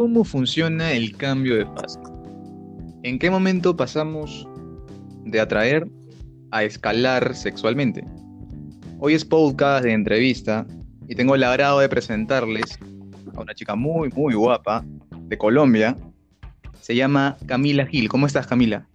cómo 0.00 0.24
funciona 0.24 0.92
el 0.92 1.14
cambio 1.14 1.56
de 1.56 1.66
fase. 1.66 2.00
¿En 3.02 3.18
qué 3.18 3.30
momento 3.30 3.76
pasamos 3.76 4.48
de 5.26 5.38
atraer 5.38 5.86
a 6.52 6.64
escalar 6.64 7.36
sexualmente? 7.36 8.02
Hoy 8.98 9.12
es 9.12 9.26
podcast 9.26 9.84
de 9.84 9.92
entrevista 9.92 10.66
y 11.06 11.14
tengo 11.14 11.34
el 11.34 11.44
agrado 11.44 11.80
de 11.80 11.88
presentarles 11.90 12.78
a 13.36 13.42
una 13.42 13.54
chica 13.54 13.74
muy, 13.74 14.08
muy 14.16 14.32
guapa 14.32 14.82
de 15.28 15.36
Colombia. 15.36 15.94
Se 16.80 16.96
llama 16.96 17.36
Camila 17.44 17.84
Gil. 17.84 18.08
¿Cómo 18.08 18.26
estás, 18.26 18.46
Camila? 18.46 18.88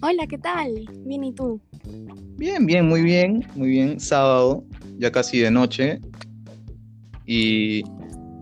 Hola, 0.00 0.26
¿qué 0.26 0.38
tal? 0.38 0.88
Bien, 1.04 1.24
¿y 1.24 1.34
tú? 1.34 1.60
Bien, 2.38 2.64
bien, 2.64 2.88
muy 2.88 3.02
bien, 3.02 3.46
muy 3.54 3.68
bien. 3.68 4.00
Sábado, 4.00 4.64
ya 4.96 5.12
casi 5.12 5.40
de 5.40 5.50
noche. 5.50 6.00
Y 7.26 7.82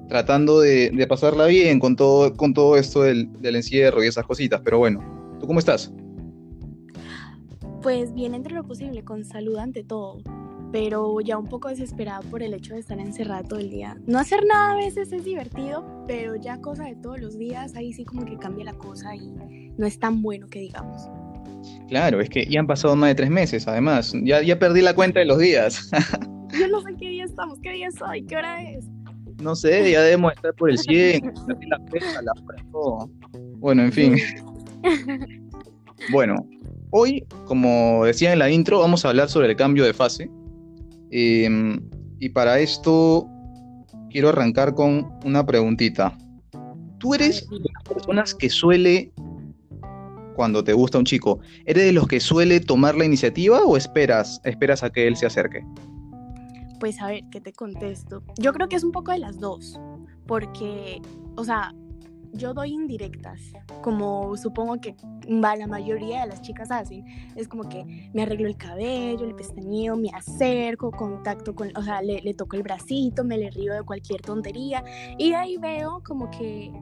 tratando 0.08 0.60
de, 0.60 1.06
pasarla 1.08 1.46
bien 1.46 1.80
con 1.80 1.96
todo, 1.96 2.34
con 2.34 2.54
todo 2.54 2.76
esto 2.76 3.02
del, 3.02 3.30
del, 3.40 3.56
encierro 3.56 4.02
y 4.04 4.08
esas 4.08 4.24
cositas. 4.26 4.60
Pero 4.64 4.78
bueno, 4.78 5.00
¿tú 5.40 5.46
cómo 5.46 5.58
estás? 5.58 5.92
Pues 7.82 8.14
bien 8.14 8.34
entre 8.34 8.54
lo 8.54 8.64
posible, 8.64 9.04
con 9.04 9.24
salud 9.24 9.58
ante 9.58 9.84
todo, 9.84 10.22
pero 10.72 11.20
ya 11.20 11.36
un 11.36 11.46
poco 11.46 11.68
desesperada 11.68 12.20
por 12.22 12.42
el 12.42 12.54
hecho 12.54 12.74
de 12.74 12.80
estar 12.80 12.98
encerrada 12.98 13.42
todo 13.42 13.60
el 13.60 13.70
día. 13.70 13.96
No 14.06 14.18
hacer 14.18 14.44
nada 14.46 14.72
a 14.72 14.76
veces 14.76 15.12
es 15.12 15.24
divertido, 15.24 15.84
pero 16.08 16.34
ya 16.36 16.60
cosa 16.60 16.84
de 16.84 16.96
todos 16.96 17.20
los 17.20 17.38
días, 17.38 17.76
ahí 17.76 17.92
sí 17.92 18.04
como 18.04 18.24
que 18.24 18.38
cambia 18.38 18.64
la 18.64 18.72
cosa 18.72 19.14
y 19.14 19.30
no 19.76 19.86
es 19.86 19.98
tan 19.98 20.22
bueno 20.22 20.46
que 20.48 20.60
digamos. 20.60 21.08
Claro, 21.88 22.20
es 22.20 22.30
que 22.30 22.46
ya 22.46 22.60
han 22.60 22.66
pasado 22.66 22.96
más 22.96 23.10
de 23.10 23.14
tres 23.14 23.30
meses, 23.30 23.68
además. 23.68 24.14
Ya, 24.22 24.42
ya 24.42 24.58
perdí 24.58 24.80
la 24.80 24.94
cuenta 24.94 25.20
de 25.20 25.26
los 25.26 25.38
días. 25.38 25.90
Yo 26.58 26.68
no 26.68 26.80
sé 26.80 26.94
qué 26.98 27.08
día 27.08 27.24
estamos, 27.24 27.58
qué 27.60 27.72
día 27.72 27.88
es 27.88 28.00
hoy, 28.00 28.24
qué 28.24 28.36
hora 28.36 28.62
es. 28.62 28.86
No 29.44 29.54
sé, 29.54 29.90
ya 29.90 30.00
debemos 30.00 30.32
estar 30.32 30.54
por 30.54 30.70
el 30.70 30.78
100, 30.78 31.22
la 31.68 31.78
fecha, 31.90 32.22
la 32.22 32.32
hora, 32.72 33.06
Bueno, 33.58 33.82
en 33.82 33.92
fin. 33.92 34.16
Bueno, 36.12 36.46
hoy, 36.90 37.24
como 37.46 38.04
decía 38.04 38.34
en 38.34 38.38
la 38.38 38.50
intro, 38.50 38.80
vamos 38.80 39.04
a 39.04 39.08
hablar 39.08 39.30
sobre 39.30 39.48
el 39.48 39.56
cambio 39.56 39.84
de 39.84 39.94
fase. 39.94 40.30
Em, 41.10 41.80
y 42.20 42.28
para 42.28 42.58
esto 42.58 43.26
quiero 44.10 44.28
arrancar 44.28 44.74
con 44.74 45.10
una 45.24 45.46
preguntita. 45.46 46.14
¿Tú 46.98 47.14
eres 47.14 47.48
de 47.48 47.58
las 47.58 47.84
personas 47.84 48.34
que 48.34 48.50
suele, 48.50 49.12
cuando 50.36 50.62
te 50.62 50.74
gusta 50.74 50.98
un 50.98 51.06
chico, 51.06 51.40
eres 51.64 51.84
de 51.84 51.92
los 51.92 52.06
que 52.06 52.20
suele 52.20 52.60
tomar 52.60 52.96
la 52.96 53.06
iniciativa 53.06 53.64
o 53.64 53.78
esperas, 53.78 54.42
esperas 54.44 54.82
a 54.82 54.90
que 54.90 55.06
él 55.06 55.16
se 55.16 55.24
acerque? 55.24 55.64
Pues 56.80 57.00
a 57.00 57.06
ver, 57.08 57.24
¿qué 57.30 57.40
te 57.40 57.52
contesto? 57.52 58.22
Yo 58.38 58.52
creo 58.52 58.68
que 58.68 58.76
es 58.76 58.84
un 58.84 58.92
poco 58.92 59.12
de 59.12 59.18
las 59.18 59.38
dos, 59.38 59.80
porque, 60.26 61.00
o 61.36 61.44
sea, 61.44 61.72
yo 62.34 62.52
doy 62.52 62.72
indirectas, 62.72 63.40
como 63.82 64.36
supongo 64.36 64.80
que 64.80 64.96
la 65.28 65.66
mayoría 65.66 66.22
de 66.22 66.26
las 66.26 66.42
chicas 66.42 66.70
hacen. 66.70 67.04
Es 67.36 67.48
como 67.48 67.68
que 67.68 68.10
me 68.12 68.22
arreglo 68.22 68.48
el 68.48 68.56
cabello, 68.56 69.24
el 69.24 69.34
pestañeo, 69.34 69.96
me 69.96 70.10
acerco, 70.10 70.90
contacto 70.90 71.54
con, 71.54 71.70
o 71.76 71.82
sea, 71.82 72.02
le, 72.02 72.20
le 72.20 72.34
toco 72.34 72.56
el 72.56 72.62
bracito, 72.62 73.24
me 73.24 73.38
le 73.38 73.50
río 73.50 73.72
de 73.74 73.82
cualquier 73.82 74.20
tontería 74.20 74.82
y 75.16 75.32
ahí 75.32 75.56
veo 75.58 76.02
como 76.04 76.30
que 76.30 76.72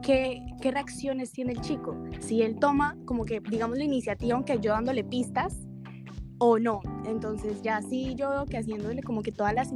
Qué, 0.00 0.46
qué, 0.62 0.70
reacciones 0.70 1.32
tiene 1.32 1.54
el 1.54 1.60
chico. 1.60 1.96
Si 2.20 2.40
él 2.42 2.60
toma 2.60 2.96
como 3.04 3.24
que, 3.24 3.40
digamos, 3.40 3.78
la 3.78 3.82
iniciativa, 3.82 4.36
aunque 4.36 4.56
yo 4.60 4.70
dándole 4.70 5.02
pistas, 5.02 5.66
o 6.38 6.58
no. 6.58 6.80
Entonces 7.06 7.62
ya 7.62 7.80
sí 7.82 8.14
yo 8.16 8.30
veo 8.30 8.46
que 8.46 8.58
haciéndole 8.58 9.02
como 9.02 9.22
que 9.22 9.32
todas 9.32 9.54
las, 9.54 9.72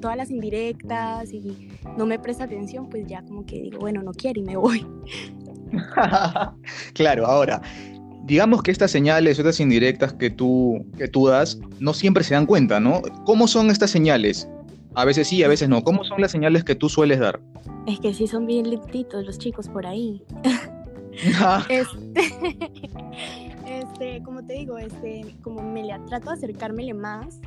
todas 0.00 0.16
las 0.16 0.30
indirectas 0.30 1.32
y 1.32 1.68
no 1.96 2.06
me 2.06 2.18
presta 2.18 2.44
atención, 2.44 2.88
pues 2.88 3.06
ya 3.06 3.22
como 3.22 3.46
que 3.46 3.62
digo, 3.62 3.78
bueno, 3.78 4.02
no 4.02 4.12
quiere 4.12 4.40
y 4.40 4.44
me 4.44 4.56
voy. 4.56 4.86
claro, 6.94 7.26
ahora, 7.26 7.62
digamos 8.24 8.62
que 8.62 8.70
estas 8.70 8.90
señales, 8.90 9.38
estas 9.38 9.60
indirectas 9.60 10.12
que 10.12 10.30
tú, 10.30 10.84
que 10.98 11.08
tú 11.08 11.28
das, 11.28 11.58
no 11.78 11.94
siempre 11.94 12.24
se 12.24 12.34
dan 12.34 12.46
cuenta, 12.46 12.80
¿no? 12.80 13.02
¿Cómo 13.24 13.46
son 13.48 13.70
estas 13.70 13.90
señales? 13.90 14.48
A 14.94 15.04
veces 15.04 15.28
sí, 15.28 15.42
a 15.44 15.48
veces 15.48 15.68
no. 15.68 15.84
¿Cómo 15.84 16.04
son 16.04 16.20
las 16.20 16.32
señales 16.32 16.64
que 16.64 16.74
tú 16.74 16.88
sueles 16.88 17.20
dar? 17.20 17.40
Es 17.86 18.00
que 18.00 18.12
sí 18.12 18.26
son 18.26 18.46
bien 18.46 18.68
linditos 18.68 19.24
los 19.24 19.38
chicos 19.38 19.68
por 19.68 19.86
ahí. 19.86 20.22
este, 21.68 21.90
este, 24.00 24.22
como 24.22 24.42
te 24.44 24.54
digo, 24.54 24.78
este, 24.78 25.26
como 25.42 25.62
me 25.62 25.82
le 25.82 25.98
trato 26.06 26.30
de 26.30 26.36
acercármele 26.36 26.94
más, 26.94 27.38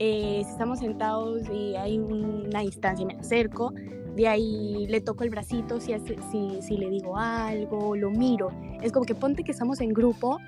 eh, 0.00 0.42
si 0.44 0.50
estamos 0.50 0.80
sentados 0.80 1.42
y 1.48 1.76
hay 1.76 1.98
una 1.98 2.60
distancia, 2.60 3.06
me 3.06 3.14
acerco, 3.14 3.72
de 4.16 4.26
ahí 4.26 4.86
le 4.88 5.00
toco 5.00 5.22
el 5.22 5.30
bracito 5.30 5.80
si, 5.80 5.94
si, 6.30 6.60
si, 6.60 6.76
le 6.76 6.90
digo 6.90 7.16
algo, 7.16 7.94
lo 7.94 8.10
miro. 8.10 8.50
Es 8.82 8.90
como 8.90 9.06
que 9.06 9.14
ponte 9.14 9.44
que 9.44 9.52
estamos 9.52 9.80
en 9.80 9.90
grupo 9.90 10.38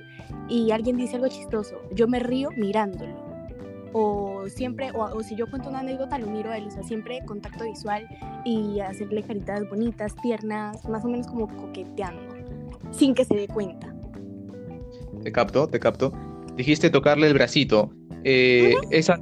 y 0.49 0.73
alguien 0.73 0.97
dice 0.97 1.17
algo 1.17 1.29
chistoso, 1.29 1.77
yo 1.93 2.09
me 2.09 2.19
río 2.19 2.51
mirándolo. 2.57 3.15
O 3.93 4.49
siempre, 4.49 4.91
o, 4.93 5.23
si 5.23 5.37
yo 5.37 5.49
cuento 5.49 5.69
una 5.69 5.79
anécdota, 5.79 6.19
lo 6.19 6.27
miro 6.27 6.51
a 6.51 6.59
él, 6.59 6.67
o 6.67 6.71
sea, 6.71 6.83
siempre 6.83 7.25
contacto 7.25 7.63
visual 7.63 8.09
y 8.45 8.81
hacerle 8.81 9.23
caritas 9.23 9.69
bonitas, 9.71 10.17
tiernas, 10.21 10.85
más 10.89 11.05
o 11.05 11.09
menos 11.09 11.29
como 11.29 11.47
coqueteando, 11.47 12.35
sin 12.91 13.15
que 13.15 13.25
se 13.25 13.37
dé 13.37 13.47
cuenta. 13.47 13.94
Te 15.25 15.33
capto, 15.33 15.67
te 15.67 15.81
capto. 15.81 16.13
Dijiste 16.55 16.91
tocarle 16.91 17.27
el 17.27 17.35
bracito. 17.35 17.91
Eh, 18.25 18.75
esa 18.91 19.19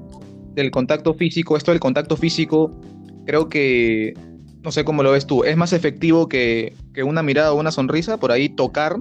del 0.55 0.71
contacto 0.71 1.15
físico, 1.15 1.57
esto 1.57 1.71
del 1.71 1.81
contacto 1.81 2.17
físico, 2.17 2.79
creo 3.25 3.49
que, 3.49 4.15
no 4.63 4.73
sé 4.73 4.85
cómo 4.85 5.03
lo 5.03 5.13
ves 5.13 5.27
tú, 5.27 5.45
es 5.45 5.57
más 5.57 5.73
efectivo 5.73 6.29
que, 6.29 6.75
una 7.05 7.23
mirada 7.23 7.53
o 7.53 7.61
una 7.61 7.71
sonrisa, 7.71 8.19
por 8.19 8.33
ahí 8.33 8.49
tocar 8.49 8.97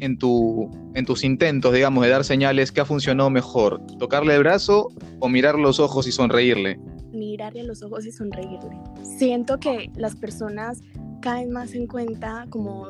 en, 0.00 0.18
tu, 0.18 0.70
en 0.94 1.04
tus 1.04 1.22
intentos, 1.22 1.72
digamos, 1.72 2.02
de 2.02 2.10
dar 2.10 2.24
señales, 2.24 2.72
¿qué 2.72 2.80
ha 2.80 2.84
funcionado 2.84 3.30
mejor? 3.30 3.80
¿Tocarle 3.98 4.34
el 4.34 4.40
brazo 4.40 4.88
o 5.20 5.28
mirar 5.28 5.56
los 5.56 5.78
ojos 5.80 6.06
y 6.08 6.12
sonreírle? 6.12 6.80
Mirarle 7.12 7.62
los 7.62 7.82
ojos 7.82 8.06
y 8.06 8.10
sonreírle. 8.10 8.76
Siento 9.18 9.60
que 9.60 9.90
las 9.96 10.16
personas 10.16 10.80
caen 11.20 11.52
más 11.52 11.74
en 11.74 11.86
cuenta, 11.86 12.46
como 12.50 12.88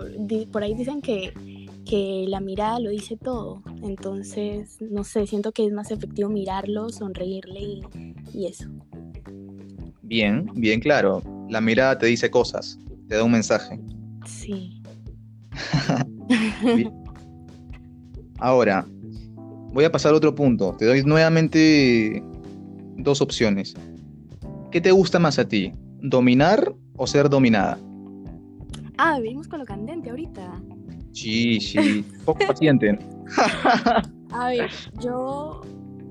por 0.50 0.62
ahí 0.62 0.74
dicen 0.74 1.02
que 1.02 1.34
que 1.84 2.24
la 2.28 2.40
mirada 2.40 2.78
lo 2.78 2.90
dice 2.90 3.16
todo. 3.16 3.62
Entonces, 3.82 4.78
no 4.80 5.04
sé, 5.04 5.26
siento 5.26 5.52
que 5.52 5.66
es 5.66 5.72
más 5.72 5.90
efectivo 5.90 6.28
mirarlo, 6.28 6.88
sonreírle 6.90 7.82
y, 8.32 8.46
eso. 8.46 8.68
Bien, 10.02 10.48
bien 10.54 10.80
claro. 10.80 11.22
La 11.48 11.60
mirada 11.60 11.98
te 11.98 12.06
dice 12.06 12.30
cosas, 12.30 12.78
te 13.08 13.16
da 13.16 13.24
un 13.24 13.32
mensaje. 13.32 13.80
Sí. 14.26 14.82
Ahora, 18.38 18.86
voy 19.72 19.84
a 19.84 19.92
pasar 19.92 20.12
a 20.12 20.16
otro 20.16 20.34
punto. 20.34 20.74
Te 20.78 20.86
doy 20.86 21.02
nuevamente 21.04 22.22
dos 22.96 23.20
opciones. 23.20 23.74
¿Qué 24.70 24.80
te 24.80 24.90
gusta 24.90 25.18
más 25.18 25.38
a 25.38 25.46
ti? 25.46 25.72
¿Dominar 26.00 26.74
o 26.96 27.06
ser 27.06 27.28
dominada? 27.28 27.78
Ah, 28.98 29.18
venimos 29.20 29.48
con 29.48 29.58
lo 29.58 29.64
candente 29.64 30.10
ahorita. 30.10 30.60
Sí, 31.12 31.60
sí, 31.60 32.04
poco 32.24 32.40
paciente. 32.46 32.98
A 34.32 34.48
ver, 34.48 34.70
yo 35.00 35.60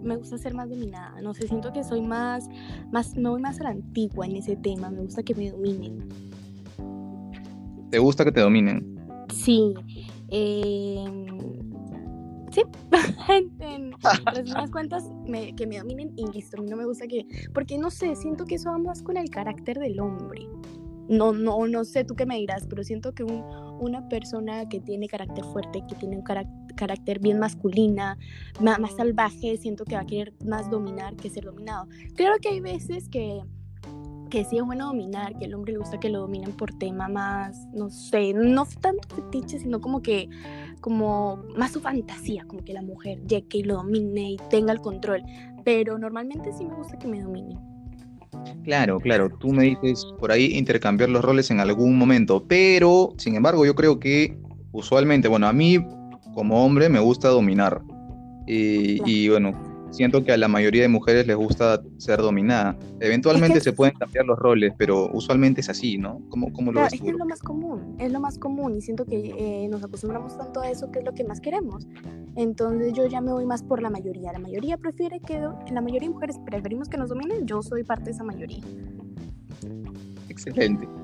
me 0.04 0.16
gusta 0.16 0.38
ser 0.38 0.54
más 0.54 0.70
dominada, 0.70 1.22
no 1.22 1.34
sé, 1.34 1.48
siento 1.48 1.72
que 1.74 1.84
soy 1.84 2.02
más, 2.02 2.48
más, 2.92 3.16
me 3.16 3.30
voy 3.30 3.42
más 3.42 3.60
a 3.60 3.66
la 3.66 3.70
antigua 3.72 4.26
en 4.26 4.36
ese 4.36 4.56
tema, 4.56 4.90
me 4.90 5.02
gusta 5.02 5.24
que 5.24 5.36
me 5.36 5.52
dominen. 5.52 6.08
¿Te 7.90 8.00
gusta 8.00 8.24
que 8.24 8.32
te 8.32 8.42
dominen? 8.42 9.00
Sí, 9.34 9.74
eh, 10.30 11.06
sí, 12.52 12.62
en, 13.60 13.94
resumidas 14.26 14.72
cuentas, 14.72 15.12
que 15.56 15.68
me 15.68 15.80
dominen 15.80 16.14
y 16.16 16.28
listo, 16.32 16.58
a 16.58 16.62
mí 16.62 16.70
no 16.70 16.78
me 16.78 16.86
gusta 16.86 17.08
que, 17.08 17.26
porque 17.54 17.78
no 17.78 17.90
sé, 17.90 18.16
siento 18.16 18.46
que 18.46 18.56
eso 18.56 18.72
va 18.72 18.78
más 18.78 19.02
con 19.02 19.18
el 19.18 19.30
carácter 19.30 19.80
del 19.80 20.00
hombre 20.00 20.48
no, 21.12 21.34
no, 21.34 21.68
no 21.68 21.84
sé 21.84 22.06
tú 22.06 22.16
qué 22.16 22.26
me 22.26 22.38
dirás, 22.38 22.66
pero 22.68 22.84
siento 22.84 23.14
que 23.14 23.24
una 23.82 24.08
persona 24.08 24.70
que 24.70 24.80
tiene 24.80 25.08
carácter 25.08 25.44
fuerte, 25.44 25.84
que 25.88 25.96
tiene 25.96 26.18
un 26.18 26.24
carácter 26.24 27.20
bien 27.20 27.40
masculina, 27.40 28.18
más, 28.62 28.80
salvaje, 28.96 29.58
siento 29.58 29.84
que 29.86 29.96
va 29.96 30.02
a 30.02 30.06
querer 30.06 30.34
más 30.46 30.70
dominar 30.70 31.16
que 31.16 31.30
ser 31.30 31.46
dominado. 31.46 31.88
Claro 32.16 32.36
que 32.40 32.50
hay 32.50 32.60
veces 32.60 33.10
que, 33.10 33.42
que 34.30 34.46
sí 34.46 34.58
es 34.58 34.64
bueno 34.64 34.88
dominar, 34.88 35.38
que 35.38 35.46
el 35.46 35.56
hombre 35.56 35.74
le 35.74 35.80
gusta 35.80 36.00
que 36.00 36.10
lo 36.10 36.20
dominen 36.20 36.54
por 36.54 36.78
tema 36.78 37.08
más, 37.08 37.68
no 37.74 37.90
sé, 37.90 38.34
no 38.34 38.66
tanto 38.80 39.16
fetiche, 39.16 39.60
sino 39.60 39.82
como 39.82 40.02
que, 40.02 40.30
como 40.80 41.44
más 41.58 41.72
su 41.72 41.82
fantasía, 41.82 42.46
como 42.46 42.64
que 42.64 42.74
la 42.74 42.84
mujer 42.84 43.26
llegue 43.26 43.60
y 43.60 43.64
lo 43.64 43.76
domine 43.76 44.32
y 44.34 44.38
tenga 44.50 44.74
el 44.74 44.80
control. 44.80 45.24
Pero 45.64 45.98
normalmente 45.98 46.54
sí 46.54 46.66
me 46.66 46.76
gusta 46.76 46.98
que 46.98 47.08
me 47.08 47.22
dominen. 47.22 47.71
Claro, 48.64 49.00
claro, 49.00 49.30
tú 49.40 49.52
me 49.52 49.64
dices 49.64 50.06
por 50.20 50.32
ahí 50.32 50.58
intercambiar 50.58 51.10
los 51.10 51.24
roles 51.24 51.52
en 51.52 51.60
algún 51.60 51.98
momento, 51.98 52.46
pero 52.48 53.14
sin 53.18 53.36
embargo 53.36 53.66
yo 53.66 53.76
creo 53.76 54.00
que 54.00 54.38
usualmente, 54.72 55.28
bueno, 55.28 55.48
a 55.48 55.54
mí 55.54 55.84
como 56.34 56.64
hombre 56.66 56.90
me 56.90 57.00
gusta 57.00 57.30
dominar. 57.30 57.82
Y, 58.48 59.30
bueno, 59.30 59.54
siento 59.92 60.24
que 60.26 60.34
a 60.34 60.38
la 60.38 60.50
mayoría 60.50 60.82
de 60.82 60.90
mujeres 60.90 61.26
les 61.26 61.38
gusta 61.38 61.82
ser 61.98 62.20
dominada. 62.20 62.78
Eventualmente 63.00 63.62
se 63.62 63.72
pueden 63.72 63.96
cambiar 63.96 64.26
los 64.26 64.38
roles, 64.38 64.74
pero 64.78 65.10
usualmente 65.14 65.62
es 65.62 65.70
así, 65.70 65.98
¿no? 65.98 66.22
¿Cómo, 66.30 66.52
cómo 66.52 66.72
lo 66.72 66.82
ves 66.82 66.94
Es, 66.94 67.02
es 67.02 67.14
lo 67.14 67.26
más 67.26 67.40
común, 67.40 67.96
es 68.00 68.12
lo 68.12 68.20
más 68.20 68.38
común 68.38 68.76
y 68.76 68.82
siento 68.82 69.06
que 69.06 69.34
eh, 69.38 69.68
nos 69.70 69.84
acostumbramos 69.84 70.38
tanto 70.38 70.60
a 70.60 70.70
eso 70.70 70.92
que 70.92 71.00
es 71.00 71.06
lo 71.06 71.14
que 71.14 71.24
más 71.24 71.40
queremos. 71.40 71.88
Entonces 72.36 72.94
yo 72.94 73.08
ya 73.08 73.22
me 73.22 73.32
voy 73.32 73.46
más 73.46 73.64
por 73.64 73.82
la 73.82 73.90
mayoría. 73.90 74.32
La 74.32 74.40
mayoría 74.40 74.78
prefiere 74.78 75.20
que, 75.20 75.40
la 75.40 75.82
mayoría 75.82 76.08
de 76.08 76.14
mujeres 76.14 76.38
preferimos 76.46 76.88
que 76.88 76.98
nos 76.98 77.10
dominen, 77.10 77.46
yo 77.46 77.62
soy 77.62 77.84
parte 77.84 78.06
de 78.06 78.12
esa 78.12 78.24
mayoría. 78.24 78.64
Excelente. 80.30 80.88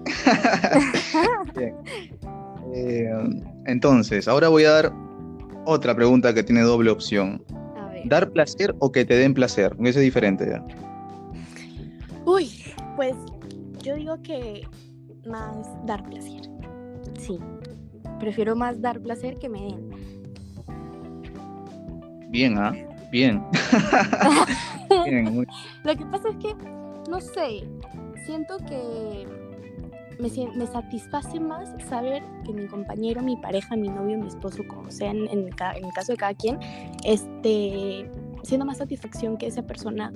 Eh, 2.74 3.10
entonces, 3.66 4.28
ahora 4.28 4.50
voy 4.50 4.66
a 4.66 4.72
dar 4.72 4.94
otra 5.66 5.96
pregunta 5.96 6.34
que 6.34 6.44
tiene 6.44 6.62
doble 6.62 6.92
opción. 6.92 7.42
¿Dar 8.06 8.30
placer 8.32 8.76
o 8.80 8.92
que 8.92 9.06
te 9.06 9.16
den 9.16 9.34
placer? 9.34 9.74
Eso 9.80 10.00
es 10.00 10.04
diferente 10.04 10.46
ya. 10.46 10.66
Uy, 12.26 12.52
pues 12.98 13.16
yo 13.82 13.96
digo 13.96 14.22
que 14.22 14.68
más 15.26 15.68
dar 15.86 16.04
placer. 16.04 16.42
Sí. 17.18 17.40
Prefiero 18.20 18.56
más 18.56 18.82
dar 18.82 19.00
placer 19.02 19.38
que 19.38 19.50
me 19.50 19.62
den. 19.62 19.87
Bien, 22.30 22.58
¿ah? 22.58 22.74
Bien. 23.12 23.44
Bien 25.06 25.48
Lo 25.84 25.96
que 25.96 26.06
pasa 26.06 26.30
es 26.30 26.36
que, 26.38 26.56
no 27.10 27.20
sé, 27.22 27.64
siento 28.26 28.58
que 28.58 29.26
me, 30.20 30.30
me, 30.56 30.68
satisface 30.68 31.40
más 31.40 31.70
saber 31.88 32.24
que 32.46 32.54
mi 32.54 32.68
compañero, 32.68 33.22
mi 33.22 33.38
pareja, 33.38 33.76
mi 33.76 33.88
novio, 33.88 34.18
mi 34.18 34.28
esposo, 34.28 34.64
como 34.68 34.92
sea 34.92 35.12
en, 35.12 35.28
en, 35.30 35.48
el 35.48 35.56
caso 35.94 36.12
de 36.12 36.18
cada 36.18 36.34
quien, 36.34 36.60
este, 37.06 38.10
siendo 38.44 38.66
más 38.66 38.78
satisfacción 38.78 39.38
que 39.38 39.48
esa 39.48 39.64
persona 39.64 40.12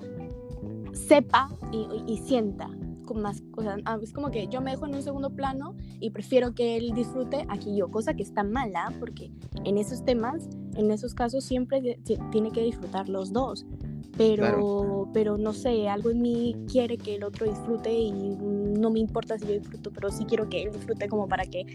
sepa 0.93 1.49
y, 1.71 1.87
y 2.07 2.17
sienta 2.17 2.69
más 3.13 3.41
cosas. 3.51 3.79
Ah, 3.85 3.97
es 4.01 4.13
como 4.13 4.31
que 4.31 4.47
yo 4.47 4.61
me 4.61 4.71
dejo 4.71 4.85
en 4.85 4.95
un 4.95 5.03
segundo 5.03 5.29
plano 5.31 5.75
y 5.99 6.11
prefiero 6.11 6.53
que 6.53 6.77
él 6.77 6.91
disfrute 6.93 7.45
aquí 7.49 7.75
yo, 7.75 7.89
cosa 7.89 8.13
que 8.13 8.23
está 8.23 8.43
mala 8.43 8.93
porque 8.99 9.31
en 9.65 9.77
esos 9.77 10.03
temas, 10.03 10.49
en 10.75 10.91
esos 10.91 11.13
casos 11.13 11.43
siempre 11.43 11.99
tiene 12.31 12.51
que 12.51 12.63
disfrutar 12.63 13.09
los 13.09 13.31
dos 13.31 13.65
pero, 14.17 15.09
pero 15.13 15.37
no 15.37 15.53
sé, 15.53 15.87
algo 15.87 16.11
en 16.11 16.21
mí 16.21 16.55
quiere 16.69 16.97
que 16.97 17.15
el 17.15 17.23
otro 17.23 17.47
disfrute 17.47 17.91
y 17.93 18.11
no 18.11 18.89
me 18.89 18.99
importa 18.99 19.37
si 19.37 19.47
yo 19.47 19.53
disfruto, 19.53 19.91
pero 19.91 20.11
sí 20.11 20.25
quiero 20.25 20.49
que 20.49 20.63
él 20.63 20.71
disfrute 20.71 21.07
como 21.07 21.27
para 21.27 21.45
que, 21.45 21.65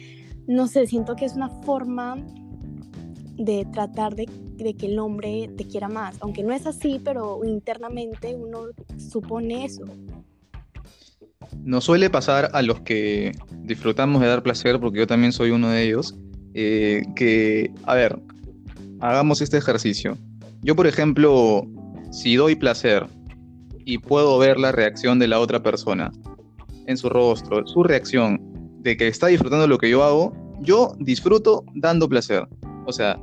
no 0.47 0.67
sé, 0.67 0.87
siento 0.87 1.17
que 1.17 1.25
es 1.25 1.35
una 1.35 1.49
forma 1.49 2.25
de 3.37 3.67
tratar 3.73 4.15
de, 4.15 4.29
de, 4.57 4.75
que 4.75 4.87
el 4.87 4.99
hombre 4.99 5.51
te 5.57 5.67
quiera 5.67 5.89
más, 5.89 6.17
aunque 6.21 6.43
no 6.43 6.53
es 6.53 6.67
así, 6.67 7.01
pero 7.03 7.45
internamente 7.45 8.35
uno 8.35 8.67
supone 8.97 9.65
eso. 9.65 9.85
Nos 11.65 11.85
suele 11.85 12.11
pasar 12.11 12.51
a 12.53 12.63
los 12.63 12.81
que 12.81 13.33
disfrutamos 13.63 14.21
de 14.23 14.29
dar 14.29 14.43
placer, 14.43 14.79
porque 14.81 14.99
yo 14.99 15.07
también 15.07 15.33
soy 15.33 15.51
uno 15.51 15.69
de 15.71 15.85
ellos, 15.85 16.17
eh, 16.55 17.03
que, 17.15 17.71
a 17.85 17.95
ver, 17.95 18.19
hagamos 19.01 19.41
este 19.41 19.59
ejercicio. 19.59 20.17
Yo, 20.63 20.75
por 20.75 20.87
ejemplo, 20.87 21.67
si 22.11 22.37
doy 22.37 22.57
placer 22.57 23.07
y 23.85 23.99
puedo 23.99 24.39
ver 24.39 24.59
la 24.59 24.73
reacción 24.73 25.19
de 25.19 25.29
la 25.29 25.39
otra 25.39 25.63
persona 25.63 26.11
en 26.87 26.97
su 26.97 27.09
rostro, 27.09 27.67
su 27.67 27.83
reacción 27.83 28.41
de 28.81 28.97
que 28.97 29.09
está 29.09 29.27
disfrutando 29.27 29.67
lo 29.67 29.79
que 29.79 29.91
yo 29.91 30.03
hago, 30.03 30.33
yo 30.61 30.95
disfruto 30.99 31.65
dando 31.75 32.09
placer. 32.09 32.47
O 32.87 32.93
sea, 32.93 33.19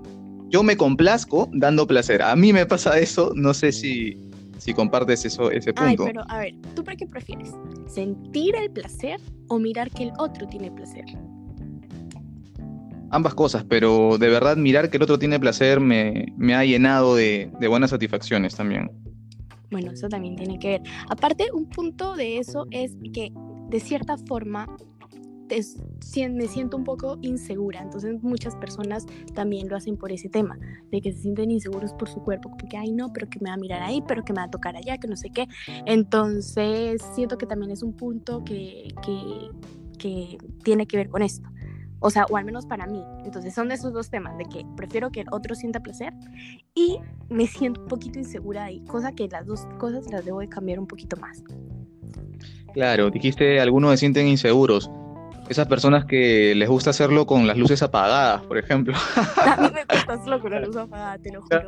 yo 0.49 0.61
me 0.61 0.77
complazco 0.77 1.49
dando 1.53 1.87
placer. 1.87 2.21
A 2.21 2.35
mí 2.35 2.53
me 2.53 2.65
pasa 2.65 2.99
eso, 2.99 3.31
no 3.35 3.53
sé 3.53 3.71
si, 3.71 4.17
si 4.57 4.73
compartes 4.73 5.25
eso, 5.25 5.49
ese 5.49 5.73
punto. 5.73 6.03
Ay, 6.03 6.11
pero 6.13 6.23
a 6.29 6.37
ver, 6.39 6.53
¿tú 6.75 6.83
para 6.83 6.95
qué 6.95 7.07
prefieres? 7.07 7.51
¿Sentir 7.87 8.55
el 8.55 8.71
placer 8.71 9.19
o 9.47 9.59
mirar 9.59 9.89
que 9.91 10.03
el 10.03 10.11
otro 10.17 10.47
tiene 10.47 10.71
placer? 10.71 11.05
ambas 13.13 13.35
cosas, 13.35 13.63
pero 13.63 14.17
de 14.17 14.27
verdad 14.27 14.57
mirar 14.57 14.89
que 14.89 14.97
el 14.97 15.03
otro 15.03 15.19
tiene 15.19 15.39
placer 15.39 15.79
me, 15.79 16.33
ha 16.53 16.65
llenado 16.65 17.15
de, 17.15 17.51
buenas 17.69 17.91
satisfacciones 17.91 18.55
también. 18.55 18.91
Bueno, 19.69 19.91
eso 19.91 20.09
también 20.09 20.35
tiene 20.35 20.59
que 20.59 20.67
ver. 20.69 20.81
Aparte, 21.09 21.49
un 21.53 21.69
punto 21.69 22.15
de 22.15 22.39
eso 22.39 22.65
es 22.71 22.95
que 23.13 23.31
de 23.69 23.79
cierta 23.79 24.17
forma 24.17 24.67
me 26.29 26.47
siento 26.47 26.77
un 26.77 26.83
poco 26.83 27.17
insegura. 27.21 27.81
Entonces 27.81 28.21
muchas 28.21 28.55
personas 28.55 29.05
también 29.33 29.67
lo 29.69 29.75
hacen 29.75 29.97
por 29.97 30.11
ese 30.11 30.29
tema, 30.29 30.57
de 30.91 31.01
que 31.01 31.11
se 31.11 31.19
sienten 31.19 31.51
inseguros 31.51 31.93
por 31.93 32.09
su 32.09 32.21
cuerpo, 32.21 32.49
como 32.49 32.69
que, 32.69 32.77
ay 32.77 32.91
no, 32.91 33.11
pero 33.13 33.29
que 33.29 33.39
me 33.39 33.49
va 33.49 33.55
a 33.55 33.57
mirar 33.57 33.81
ahí, 33.81 34.03
pero 34.07 34.23
que 34.23 34.33
me 34.33 34.39
va 34.39 34.45
a 34.45 34.51
tocar 34.51 34.75
allá, 34.75 34.97
que 34.97 35.07
no 35.07 35.15
sé 35.15 35.29
qué. 35.29 35.47
Entonces 35.85 37.01
siento 37.15 37.37
que 37.37 37.45
también 37.45 37.71
es 37.71 37.83
un 37.83 37.93
punto 37.93 38.43
que, 38.43 38.93
que, 39.03 39.49
que 39.97 40.37
tiene 40.63 40.85
que 40.85 40.97
ver 40.97 41.09
con 41.09 41.21
esto. 41.21 41.47
O 42.05 42.09
sea, 42.09 42.25
o 42.29 42.35
al 42.35 42.43
menos 42.43 42.65
para 42.65 42.85
mí. 42.85 43.01
Entonces 43.23 43.53
son 43.53 43.71
esos 43.71 43.93
dos 43.93 44.09
temas, 44.09 44.37
de 44.37 44.43
que 44.43 44.65
prefiero 44.75 45.09
que 45.09 45.21
el 45.21 45.27
otro 45.31 45.55
sienta 45.55 45.79
placer 45.79 46.13
y 46.75 46.99
me 47.29 47.47
siento 47.47 47.81
un 47.81 47.87
poquito 47.87 48.19
insegura 48.19 48.65
ahí, 48.65 48.83
cosa 48.85 49.13
que 49.13 49.27
las 49.29 49.45
dos 49.45 49.65
cosas 49.79 50.11
las 50.11 50.25
debo 50.25 50.41
de 50.41 50.49
cambiar 50.49 50.79
un 50.79 50.87
poquito 50.87 51.15
más. 51.15 51.41
Claro, 52.73 53.09
dijiste 53.09 53.59
algunos 53.59 53.91
se 53.91 53.97
sienten 53.97 54.27
inseguros. 54.27 54.91
Esas 55.49 55.67
personas 55.67 56.05
que 56.05 56.55
les 56.55 56.69
gusta 56.69 56.91
hacerlo 56.91 57.25
con 57.25 57.45
las 57.45 57.57
luces 57.57 57.83
apagadas, 57.83 58.41
por 58.43 58.57
ejemplo. 58.57 58.95
A 59.15 59.57
mí 59.57 59.67
me 59.73 59.81
gusta 59.81 60.13
hacerlo 60.13 60.39
con 60.39 60.51
la 60.51 60.59
luz 60.61 60.75
apagada, 60.75 61.17
te 61.17 61.31
lo 61.31 61.41
juro, 61.41 61.67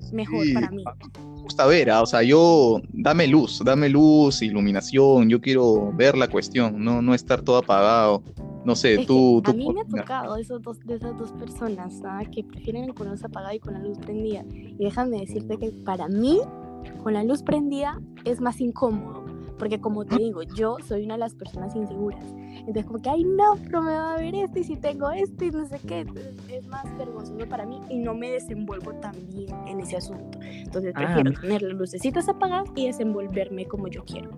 es 0.00 0.12
mejor 0.12 0.44
para 0.54 0.70
mí. 0.70 0.84
Me 0.84 1.42
gusta 1.42 1.66
ver, 1.66 1.90
¿ah? 1.90 2.02
o 2.02 2.06
sea, 2.06 2.22
yo, 2.22 2.80
dame 2.92 3.26
luz, 3.26 3.62
dame 3.64 3.88
luz, 3.88 4.42
iluminación, 4.42 5.28
yo 5.28 5.40
quiero 5.40 5.92
ver 5.92 6.16
la 6.16 6.28
cuestión, 6.28 6.82
no, 6.82 7.02
no 7.02 7.14
estar 7.14 7.42
todo 7.42 7.58
apagado. 7.58 8.22
No 8.64 8.76
sé, 8.76 9.06
tú, 9.06 9.42
A 9.46 9.52
mí 9.52 9.72
me 9.72 9.80
ha 9.80 9.84
tocado 9.84 10.36
esos 10.36 10.60
dos, 10.60 10.78
de 10.80 10.96
esas 10.96 11.16
dos 11.16 11.32
personas 11.32 11.94
que 12.30 12.44
prefieren 12.44 12.92
con 12.92 13.06
la 13.06 13.12
luz 13.12 13.24
apagada 13.24 13.54
y 13.54 13.58
con 13.58 13.72
la 13.72 13.80
luz 13.80 13.98
prendida. 13.98 14.44
Y 14.52 14.84
déjame 14.84 15.20
decirte 15.20 15.56
que 15.56 15.72
para 15.84 16.08
mí, 16.08 16.40
con 17.02 17.14
la 17.14 17.24
luz 17.24 17.42
prendida 17.42 18.00
es 18.24 18.40
más 18.40 18.60
incómodo. 18.60 19.19
Porque 19.60 19.80
como 19.80 20.04
te 20.04 20.16
digo, 20.16 20.42
yo 20.42 20.78
soy 20.84 21.04
una 21.04 21.14
de 21.14 21.20
las 21.20 21.34
personas 21.34 21.76
inseguras. 21.76 22.24
Entonces 22.32 22.86
como 22.86 23.00
que, 23.00 23.10
ay 23.10 23.22
no, 23.22 23.56
pero 23.62 23.82
me 23.82 23.92
va 23.92 24.14
a 24.14 24.16
ver 24.16 24.34
esto 24.34 24.58
y 24.58 24.64
si 24.64 24.76
tengo 24.76 25.10
esto 25.10 25.44
y 25.44 25.50
no 25.50 25.66
sé 25.66 25.78
qué. 25.86 26.00
Entonces 26.00 26.34
es 26.48 26.66
más 26.66 26.84
vergonzoso 26.98 27.48
para 27.48 27.66
mí 27.66 27.80
y 27.90 27.98
no 27.98 28.14
me 28.14 28.30
desenvuelvo 28.30 28.94
tan 28.94 29.14
bien 29.28 29.54
en 29.68 29.80
ese 29.80 29.98
asunto. 29.98 30.38
Entonces 30.42 30.92
ah, 30.96 31.02
prefiero 31.04 31.40
tener 31.40 31.62
las 31.62 31.74
lucecitas 31.74 32.28
apagadas 32.28 32.70
y 32.74 32.86
desenvolverme 32.86 33.66
como 33.66 33.86
yo 33.86 34.04
quiero 34.04 34.30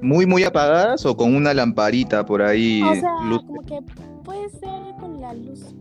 muy, 0.00 0.26
muy 0.26 0.42
apagadas 0.42 1.06
o 1.06 1.16
con 1.16 1.34
una 1.34 1.54
lamparita 1.54 2.26
por 2.26 2.42
ahí. 2.42 2.82
O 2.82 2.94
sea, 2.94 3.14
como 3.46 3.62
que 3.62 3.80
puede 4.24 4.50
ser 4.50 4.96
con 4.98 5.20
la 5.20 5.32
luz 5.32 5.74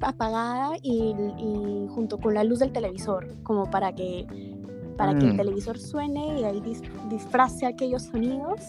apagada 0.00 0.76
y, 0.82 1.14
junto 1.88 2.18
con 2.18 2.34
la 2.34 2.44
luz 2.44 2.60
del 2.60 2.72
televisor, 2.72 3.26
como 3.42 3.70
para 3.70 3.92
que 3.92 4.26
para 4.96 5.14
que 5.14 5.26
el 5.26 5.34
mm. 5.34 5.36
televisor 5.36 5.78
suene 5.78 6.40
y 6.40 6.44
ahí 6.44 6.62
disfrace 7.08 7.66
aquellos 7.66 8.04
sonidos 8.04 8.60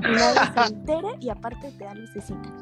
y 0.00 0.12
nadie 0.12 0.40
se 0.54 0.72
entere 0.74 1.08
y 1.20 1.28
aparte 1.30 1.70
te 1.76 1.84
da 1.84 1.94
lucecita. 1.94 2.54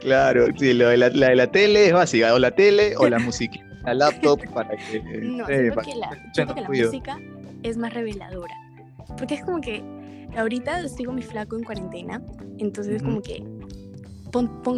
Claro, 0.00 0.46
sí, 0.56 0.74
lo 0.74 0.88
de 0.88 0.96
la, 0.96 1.10
de 1.10 1.36
la 1.36 1.46
tele 1.46 1.86
es 1.86 1.92
básica, 1.92 2.34
o 2.34 2.38
la 2.38 2.50
tele 2.50 2.96
o 2.96 3.08
la 3.08 3.18
música, 3.20 3.58
la 3.84 3.94
laptop 3.94 4.40
para 4.52 4.76
que... 4.76 5.00
No, 5.22 5.48
eh, 5.48 5.72
que, 5.84 5.94
la, 5.94 6.10
que 6.34 6.60
la 6.60 6.68
música 6.68 7.18
es 7.62 7.76
más 7.76 7.94
reveladora, 7.94 8.54
porque 9.16 9.34
es 9.34 9.44
como 9.44 9.60
que 9.60 9.82
ahorita 10.36 10.88
sigo 10.88 11.12
mi 11.12 11.22
flaco 11.22 11.56
en 11.56 11.64
cuarentena, 11.64 12.20
entonces 12.58 13.02
como 13.02 13.22
que 13.22 13.44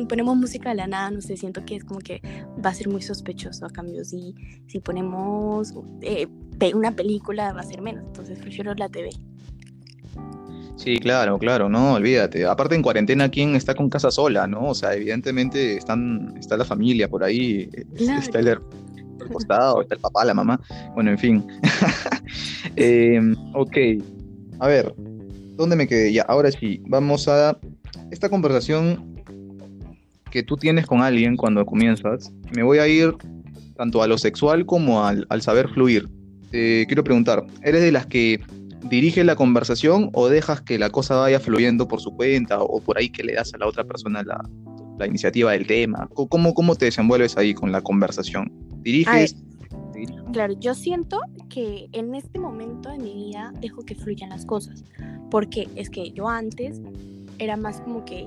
ponemos 0.08 0.36
música 0.36 0.70
de 0.70 0.74
la 0.74 0.86
nada, 0.86 1.10
no 1.10 1.20
sé, 1.20 1.36
siento 1.36 1.64
que 1.64 1.76
es 1.76 1.84
como 1.84 2.00
que 2.00 2.20
va 2.62 2.70
a 2.70 2.74
ser 2.74 2.88
muy 2.88 3.00
sospechoso 3.00 3.64
a 3.64 3.70
cambio 3.70 4.04
si, 4.04 4.34
si 4.66 4.80
ponemos 4.80 5.72
eh, 6.02 6.28
una 6.74 6.94
película 6.94 7.52
va 7.52 7.60
a 7.60 7.64
ser 7.64 7.82
menos, 7.82 8.04
entonces 8.06 8.38
prefiero 8.38 8.74
la 8.74 8.88
TV. 8.88 9.10
Sí, 10.76 10.98
claro, 10.98 11.38
claro, 11.38 11.68
no, 11.68 11.94
olvídate. 11.94 12.44
Aparte 12.44 12.74
en 12.74 12.82
cuarentena, 12.82 13.30
¿quién 13.30 13.56
está 13.56 13.74
con 13.74 13.88
casa 13.88 14.10
sola, 14.10 14.46
no? 14.46 14.68
O 14.68 14.74
sea, 14.74 14.94
evidentemente 14.94 15.76
están, 15.76 16.34
está 16.38 16.56
la 16.56 16.64
familia 16.64 17.08
por 17.08 17.24
ahí, 17.24 17.68
está 17.94 18.38
el, 18.38 18.48
el 18.48 18.60
costado, 19.32 19.80
está 19.80 19.94
el 19.94 20.00
papá, 20.00 20.24
la 20.24 20.34
mamá, 20.34 20.60
bueno, 20.94 21.10
en 21.10 21.18
fin. 21.18 21.46
eh, 22.76 23.20
ok, 23.54 23.76
a 24.60 24.68
ver, 24.68 24.94
¿Dónde 25.56 25.74
me 25.74 25.86
quedé? 25.86 26.12
Ya, 26.12 26.22
ahora 26.22 26.50
sí, 26.50 26.82
vamos 26.86 27.28
a 27.28 27.58
esta 28.10 28.28
conversación 28.28 29.22
que 30.30 30.42
tú 30.42 30.56
tienes 30.56 30.86
con 30.86 31.00
alguien 31.00 31.36
cuando 31.36 31.64
comienzas. 31.64 32.30
Me 32.54 32.62
voy 32.62 32.78
a 32.78 32.86
ir 32.86 33.14
tanto 33.76 34.02
a 34.02 34.06
lo 34.06 34.18
sexual 34.18 34.66
como 34.66 35.04
al, 35.04 35.26
saber 35.40 35.68
fluir. 35.70 36.08
Te 36.50 36.86
quiero 36.86 37.04
preguntar, 37.04 37.44
¿eres 37.62 37.82
de 37.82 37.92
las 37.92 38.06
que 38.06 38.40
dirige 38.88 39.24
la 39.24 39.36
conversación 39.36 40.10
o 40.12 40.28
dejas 40.28 40.60
que 40.60 40.78
la 40.78 40.90
cosa 40.90 41.16
vaya 41.16 41.40
fluyendo 41.40 41.88
por 41.88 42.00
su 42.00 42.14
cuenta 42.14 42.60
o 42.60 42.80
por 42.80 42.98
ahí 42.98 43.08
que 43.10 43.24
le 43.24 43.34
das 43.34 43.52
a 43.54 43.58
la 43.58 43.66
otra 43.66 43.84
persona 43.84 44.22
la, 44.22 45.06
iniciativa 45.06 45.52
del 45.52 45.66
tema? 45.66 46.08
¿Cómo, 46.14 46.54
¿Cómo 46.54 46.76
te 46.76 46.86
desenvuelves 46.86 47.36
ahí 47.36 47.52
con 47.52 47.72
la 47.72 47.80
conversación? 47.80 48.50
¿Diriges? 48.82 49.36
Claro, 50.32 50.54
yo 50.58 50.74
siento 50.74 51.20
que 51.48 51.88
en 51.92 52.14
este 52.14 52.38
momento 52.38 52.90
de 52.90 52.98
mi 52.98 53.14
vida 53.14 53.52
dejo 53.60 53.82
que 53.82 53.94
fluyan 53.94 54.30
las 54.30 54.44
cosas. 54.44 54.84
Porque 55.30 55.68
es 55.74 55.90
que 55.90 56.12
yo 56.12 56.28
antes 56.28 56.80
era 57.38 57.56
más 57.56 57.80
como 57.80 58.04
que 58.04 58.26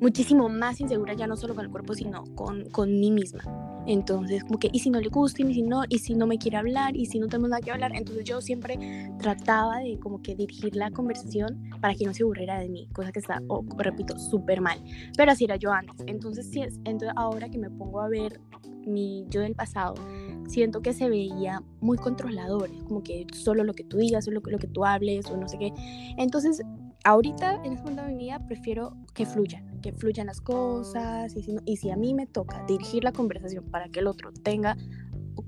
muchísimo 0.00 0.48
más 0.48 0.80
insegura, 0.80 1.14
ya 1.14 1.26
no 1.26 1.36
solo 1.36 1.54
con 1.54 1.64
el 1.64 1.70
cuerpo, 1.70 1.94
sino 1.94 2.24
con, 2.34 2.68
con 2.70 2.98
mí 2.98 3.10
misma. 3.10 3.42
Entonces, 3.86 4.44
como 4.44 4.58
que, 4.58 4.70
¿y 4.72 4.78
si 4.78 4.90
no 4.90 5.00
le 5.00 5.08
gusta? 5.08 5.42
¿Y 5.42 5.54
si 5.54 5.62
no? 5.62 5.82
¿Y 5.88 5.98
si 5.98 6.14
no 6.14 6.26
me 6.26 6.38
quiere 6.38 6.56
hablar? 6.56 6.96
¿Y 6.96 7.06
si 7.06 7.18
no 7.18 7.26
tenemos 7.26 7.50
nada 7.50 7.60
que 7.60 7.70
hablar? 7.70 7.92
Entonces 7.94 8.24
yo 8.24 8.40
siempre 8.40 8.78
trataba 9.18 9.78
de 9.78 9.98
como 9.98 10.22
que 10.22 10.34
dirigir 10.34 10.76
la 10.76 10.90
conversación 10.90 11.70
para 11.80 11.94
que 11.94 12.04
no 12.04 12.14
se 12.14 12.22
aburriera 12.22 12.58
de 12.60 12.68
mí, 12.68 12.88
cosa 12.92 13.12
que 13.12 13.18
está, 13.18 13.40
repito, 13.76 14.18
súper 14.18 14.60
mal. 14.60 14.82
Pero 15.16 15.32
así 15.32 15.44
era 15.44 15.56
yo 15.56 15.72
antes. 15.72 15.96
Entonces, 16.06 16.48
sí 16.48 16.62
es, 16.62 16.76
entonces 16.84 17.12
ahora 17.16 17.48
que 17.48 17.58
me 17.58 17.70
pongo 17.70 18.00
a 18.00 18.08
ver 18.08 18.40
mi 18.86 19.24
yo 19.28 19.40
del 19.40 19.54
pasado, 19.54 19.94
siento 20.46 20.82
que 20.82 20.92
se 20.92 21.08
veía 21.08 21.62
muy 21.80 21.96
controlador, 21.98 22.70
como 22.84 23.02
que 23.02 23.26
solo 23.32 23.64
lo 23.64 23.74
que 23.74 23.84
tú 23.84 23.98
digas, 23.98 24.24
solo 24.24 24.40
lo 24.44 24.58
que 24.58 24.66
tú 24.66 24.84
hables 24.84 25.26
o 25.26 25.36
no 25.36 25.48
sé 25.48 25.58
qué. 25.58 25.72
Entonces, 26.18 26.62
ahorita 27.04 27.60
en 27.64 27.72
este 27.72 27.82
momento 27.82 28.02
de 28.02 28.08
mi 28.08 28.24
vida 28.24 28.40
prefiero 28.46 28.96
que 29.14 29.26
fluyan, 29.26 29.80
que 29.80 29.92
fluyan 29.92 30.26
las 30.26 30.40
cosas 30.40 31.34
y 31.36 31.42
si, 31.42 31.56
y 31.64 31.76
si 31.76 31.90
a 31.90 31.96
mí 31.96 32.14
me 32.14 32.26
toca 32.26 32.64
dirigir 32.66 33.04
la 33.04 33.12
conversación 33.12 33.64
para 33.70 33.88
que 33.88 34.00
el 34.00 34.06
otro 34.06 34.32
tenga 34.32 34.76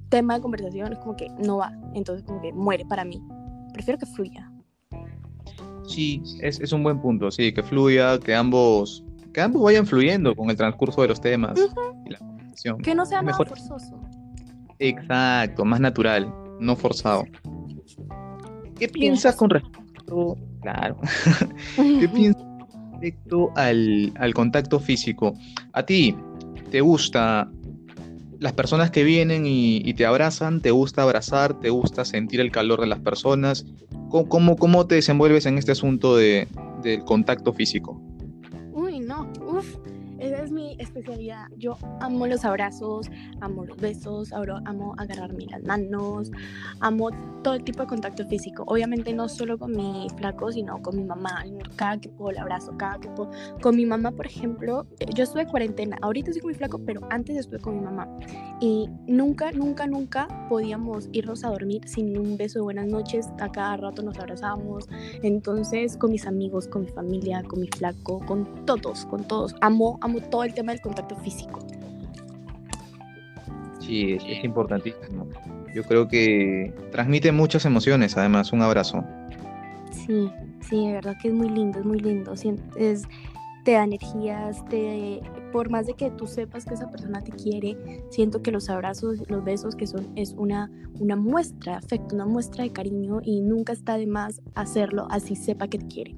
tema 0.08 0.34
de 0.34 0.40
conversación, 0.40 0.92
es 0.92 0.98
como 0.98 1.16
que 1.16 1.28
no 1.44 1.58
va, 1.58 1.72
entonces 1.94 2.24
como 2.24 2.40
que 2.40 2.52
muere 2.52 2.84
para 2.84 3.04
mí. 3.04 3.20
Prefiero 3.72 3.98
que 3.98 4.06
fluya. 4.06 4.50
Sí, 5.86 6.22
es, 6.40 6.60
es 6.60 6.72
un 6.72 6.82
buen 6.82 7.00
punto, 7.00 7.30
sí, 7.30 7.52
que 7.52 7.62
fluya, 7.62 8.18
que 8.18 8.34
ambos, 8.34 9.04
que 9.32 9.40
ambos 9.40 9.62
vayan 9.62 9.86
fluyendo 9.86 10.34
con 10.34 10.50
el 10.50 10.56
transcurso 10.56 11.02
de 11.02 11.08
los 11.08 11.20
temas 11.20 11.58
y 12.06 12.10
la 12.10 12.18
conversación. 12.18 12.78
Que 12.78 12.94
no 12.94 13.04
sea 13.04 13.22
Mejor... 13.22 13.48
nada 13.48 13.66
forzoso. 13.66 14.00
Exacto, 14.78 15.64
más 15.64 15.80
natural, 15.80 16.32
no 16.60 16.76
forzado. 16.76 17.24
¿Qué 18.78 18.88
piensas 18.88 19.36
con 19.36 19.50
respecto 19.50 20.36
Claro. 20.64 20.98
¿Qué 21.76 22.08
piensas 22.08 22.42
respecto 22.92 23.52
al, 23.54 24.12
al 24.16 24.32
contacto 24.34 24.80
físico? 24.80 25.34
¿A 25.72 25.84
ti 25.84 26.16
te 26.70 26.80
gusta 26.80 27.48
las 28.40 28.52
personas 28.52 28.90
que 28.90 29.04
vienen 29.04 29.44
y, 29.46 29.94
te 29.94 30.06
abrazan, 30.06 30.60
te 30.60 30.70
gusta 30.70 31.02
abrazar, 31.02 31.60
te 31.60 31.70
gusta 31.70 32.04
sentir 32.04 32.40
el 32.40 32.50
calor 32.50 32.80
de 32.80 32.86
las 32.86 32.98
personas. 32.98 33.64
¿Cómo, 34.10 34.56
cómo, 34.56 34.86
te 34.86 34.96
desenvuelves 34.96 35.46
en 35.46 35.58
este 35.58 35.72
asunto 35.72 36.16
de, 36.16 36.48
del 36.82 37.04
contacto 37.04 37.52
físico? 37.52 38.00
Uy, 38.72 39.00
no, 39.00 39.30
uff, 39.46 39.76
esa 40.18 40.42
es 40.42 40.50
mi 40.50 40.76
especialidad. 40.78 41.46
Yo 41.56 41.76
amo 42.00 42.26
los 42.26 42.44
abrazos, 42.44 43.10
amo 43.44 43.64
los 43.64 43.76
besos, 43.76 44.32
amo 44.32 44.94
agarrarme 44.98 45.46
las 45.46 45.62
manos, 45.62 46.30
amo 46.80 47.10
todo 47.42 47.58
tipo 47.60 47.82
de 47.82 47.88
contacto 47.88 48.26
físico. 48.26 48.64
Obviamente 48.66 49.12
no 49.12 49.28
solo 49.28 49.58
con 49.58 49.72
mi 49.72 50.08
flaco, 50.16 50.50
sino 50.50 50.80
con 50.82 50.96
mi 50.96 51.04
mamá. 51.04 51.44
Cada 51.76 51.98
que 51.98 52.08
puedo 52.08 52.40
abrazo, 52.40 52.74
cada 52.76 52.98
que 52.98 53.08
puedo. 53.10 53.30
Con 53.60 53.76
mi 53.76 53.86
mamá, 53.86 54.10
por 54.10 54.26
ejemplo, 54.26 54.86
eh, 54.98 55.06
yo 55.14 55.24
estuve 55.24 55.42
en 55.42 55.48
cuarentena. 55.48 55.98
Ahorita 56.02 56.30
estoy 56.30 56.42
con 56.42 56.52
mi 56.52 56.56
flaco, 56.56 56.80
pero 56.84 57.06
antes 57.10 57.36
estuve 57.36 57.60
con 57.60 57.76
mi 57.76 57.82
mamá. 57.82 58.08
Y 58.60 58.88
nunca, 59.06 59.52
nunca, 59.52 59.86
nunca 59.86 60.26
podíamos 60.48 61.08
irnos 61.12 61.44
a 61.44 61.50
dormir 61.50 61.86
sin 61.86 62.18
un 62.18 62.36
beso 62.36 62.60
de 62.60 62.62
buenas 62.62 62.86
noches. 62.86 63.28
A 63.38 63.52
cada 63.52 63.76
rato 63.76 64.02
nos 64.02 64.18
abrazábamos. 64.18 64.88
Entonces, 65.22 65.96
con 65.96 66.10
mis 66.10 66.26
amigos, 66.26 66.66
con 66.66 66.82
mi 66.82 66.88
familia, 66.88 67.42
con 67.44 67.60
mi 67.60 67.68
flaco, 67.68 68.24
con 68.26 68.64
todos, 68.64 69.04
con 69.06 69.24
todos. 69.24 69.54
Amo, 69.60 69.98
amo 70.00 70.20
todo 70.20 70.44
el 70.44 70.54
tema 70.54 70.72
del 70.72 70.80
contacto 70.80 71.16
físico. 71.16 71.60
Sí, 73.86 74.14
es, 74.14 74.44
importantísimo. 74.44 75.28
Yo 75.74 75.82
creo 75.84 76.08
que 76.08 76.72
transmite 76.92 77.32
muchas 77.32 77.64
emociones, 77.64 78.16
además, 78.16 78.52
un 78.52 78.62
abrazo. 78.62 79.04
Sí, 79.90 80.30
sí, 80.60 80.86
de 80.86 80.92
verdad 80.92 81.16
que 81.20 81.28
es 81.28 81.34
muy 81.34 81.48
lindo, 81.48 81.80
es 81.80 81.84
muy 81.84 81.98
lindo. 81.98 82.32
Es, 82.76 83.02
te 83.64 83.72
da 83.72 83.84
energías, 83.84 84.64
te, 84.66 85.20
por 85.52 85.70
más 85.70 85.86
de 85.86 85.94
que 85.94 86.10
tú 86.10 86.26
sepas 86.26 86.64
que 86.64 86.74
esa 86.74 86.90
persona 86.90 87.22
te 87.22 87.32
quiere, 87.32 87.76
siento 88.10 88.42
que 88.42 88.50
los 88.50 88.68
abrazos, 88.68 89.22
los 89.28 89.42
besos 89.42 89.74
que 89.74 89.86
son, 89.86 90.06
es 90.16 90.34
una, 90.36 90.70
una 91.00 91.16
muestra 91.16 91.72
de 91.72 91.78
afecto, 91.78 92.14
una 92.14 92.26
muestra 92.26 92.64
de 92.64 92.70
cariño 92.70 93.20
y 93.22 93.40
nunca 93.40 93.72
está 93.72 93.96
de 93.96 94.06
más 94.06 94.42
hacerlo 94.54 95.06
así 95.10 95.34
sepa 95.34 95.68
que 95.68 95.78
te 95.78 95.86
quiere. 95.86 96.14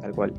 Tal 0.00 0.12
cual. 0.12 0.32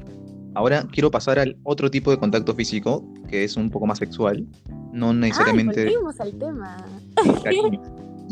Ahora 0.56 0.88
quiero 0.92 1.12
pasar 1.12 1.40
al 1.40 1.58
otro 1.64 1.90
tipo 1.90 2.12
de 2.12 2.18
contacto 2.18 2.54
físico, 2.54 3.04
que 3.28 3.44
es 3.44 3.58
un 3.58 3.70
poco 3.70 3.88
más 3.88 3.98
sexual. 3.98 4.48
No 4.94 5.14
necesariamente. 5.14 5.88
Ay, 5.88 5.96
al 6.20 6.40
tema. 6.40 6.78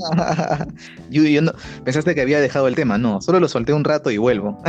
yo, 1.10 1.42
no... 1.42 1.52
Pensaste 1.84 2.16
que 2.16 2.22
había 2.22 2.40
dejado 2.40 2.68
el 2.68 2.76
tema, 2.76 2.98
no, 2.98 3.22
solo 3.22 3.40
lo 3.40 3.48
solté 3.48 3.74
un 3.74 3.84
rato 3.84 4.10
y 4.12 4.18
vuelvo. 4.18 4.62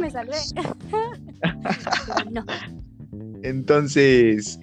me 0.00 0.10
salvé. 0.10 0.36
no. 2.30 2.44
Entonces, 3.42 4.58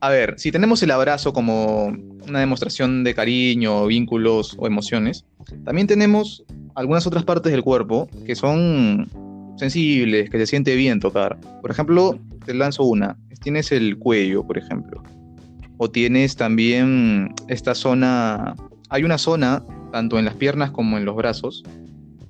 a 0.00 0.10
ver, 0.10 0.34
si 0.38 0.52
tenemos 0.52 0.82
el 0.82 0.90
abrazo 0.90 1.32
como 1.32 1.86
una 2.28 2.40
demostración 2.40 3.04
de 3.04 3.14
cariño, 3.14 3.86
vínculos 3.86 4.54
o 4.58 4.66
emociones, 4.66 5.24
también 5.64 5.86
tenemos 5.86 6.44
algunas 6.74 7.06
otras 7.06 7.24
partes 7.24 7.52
del 7.52 7.62
cuerpo 7.62 8.08
que 8.26 8.34
son 8.34 9.08
sensibles, 9.56 10.30
que 10.30 10.38
se 10.38 10.46
siente 10.46 10.76
bien 10.76 11.00
tocar. 11.00 11.38
Por 11.60 11.70
ejemplo, 11.70 12.18
te 12.44 12.54
lanzo 12.54 12.84
una. 12.84 13.16
Tienes 13.42 13.72
el 13.72 13.98
cuello, 13.98 14.42
por 14.46 14.56
ejemplo. 14.56 15.02
O 15.76 15.90
tienes 15.90 16.36
también 16.36 17.34
esta 17.48 17.74
zona, 17.74 18.54
hay 18.88 19.04
una 19.04 19.18
zona, 19.18 19.62
tanto 19.92 20.18
en 20.18 20.24
las 20.24 20.34
piernas 20.34 20.70
como 20.70 20.98
en 20.98 21.04
los 21.04 21.16
brazos, 21.16 21.64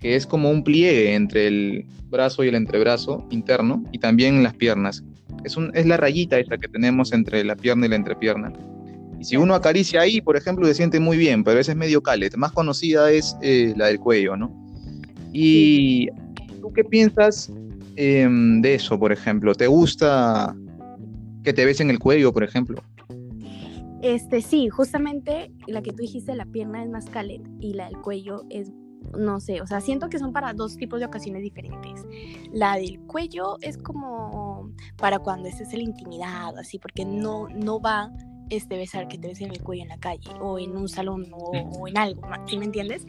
que 0.00 0.16
es 0.16 0.26
como 0.26 0.50
un 0.50 0.64
pliegue 0.64 1.14
entre 1.14 1.46
el 1.46 1.86
brazo 2.10 2.44
y 2.44 2.48
el 2.48 2.54
entrebrazo 2.54 3.26
interno 3.30 3.82
y 3.92 3.98
también 3.98 4.36
en 4.36 4.42
las 4.42 4.54
piernas. 4.54 5.02
Es, 5.44 5.56
un, 5.56 5.70
es 5.74 5.86
la 5.86 5.96
rayita 5.96 6.38
esa 6.38 6.58
que 6.58 6.68
tenemos 6.68 7.12
entre 7.12 7.44
la 7.44 7.56
pierna 7.56 7.86
y 7.86 7.88
la 7.90 7.96
entrepierna. 7.96 8.52
Y 9.20 9.24
si 9.24 9.36
uno 9.36 9.54
acaricia 9.54 10.00
ahí, 10.00 10.20
por 10.20 10.36
ejemplo, 10.36 10.66
se 10.66 10.74
siente 10.74 11.00
muy 11.00 11.16
bien, 11.16 11.44
pero 11.44 11.54
a 11.54 11.58
veces 11.58 11.72
es 11.72 11.78
medio 11.78 12.02
cálido. 12.02 12.36
Más 12.38 12.52
conocida 12.52 13.10
es 13.10 13.36
eh, 13.42 13.74
la 13.76 13.86
del 13.86 13.98
cuello, 13.98 14.36
¿no? 14.36 14.52
Y 15.32 16.08
¿Tú 16.64 16.72
qué 16.72 16.82
piensas 16.82 17.52
em, 17.96 18.62
de 18.62 18.76
eso, 18.76 18.98
por 18.98 19.12
ejemplo? 19.12 19.54
¿Te 19.54 19.66
gusta 19.66 20.56
que 21.42 21.52
te 21.52 21.66
besen 21.66 21.90
el 21.90 21.98
cuello, 21.98 22.32
por 22.32 22.42
ejemplo? 22.42 22.82
Este, 24.04 24.42
sí, 24.42 24.68
justamente 24.68 25.50
la 25.66 25.80
que 25.80 25.90
tú 25.90 26.02
dijiste, 26.02 26.34
la 26.34 26.44
pierna 26.44 26.82
es 26.82 26.90
más 26.90 27.06
cálida 27.06 27.49
y 27.58 27.73
la 27.73 27.87
del 27.87 27.96
cuello 28.02 28.44
es, 28.50 28.70
no 29.16 29.40
sé, 29.40 29.62
o 29.62 29.66
sea, 29.66 29.80
siento 29.80 30.11
que 30.11 30.18
son 30.18 30.34
para 30.34 30.52
dos 30.52 30.76
tipos 30.76 31.00
de 31.00 31.06
ocasiones 31.06 31.42
diferentes. 31.42 32.04
La 32.52 32.76
del 32.76 33.00
cuello 33.06 33.56
es 33.62 33.78
como 33.78 34.70
para 34.99 35.20
cuando 35.20 35.49
estés 35.49 35.73
en 35.73 35.78
la 35.78 35.84
intimidad, 35.84 36.58
así, 36.58 36.78
porque 36.78 37.06
no, 37.06 37.49
no 37.49 37.80
va 37.80 38.12
este 38.50 38.76
besar 38.76 39.08
que 39.08 39.16
te 39.16 39.28
besen 39.28 39.50
el 39.50 39.62
cuello 39.62 39.84
en 39.84 39.88
la 39.88 39.99
calle 39.99 40.30
o 40.38 40.58
en 40.58 40.76
un 40.76 40.87
salón 40.87 41.26
o, 41.32 41.88
en 41.88 41.96
algo, 41.96 42.20
¿sí 42.46 42.58
me 42.58 42.66
entiendes? 42.66 43.06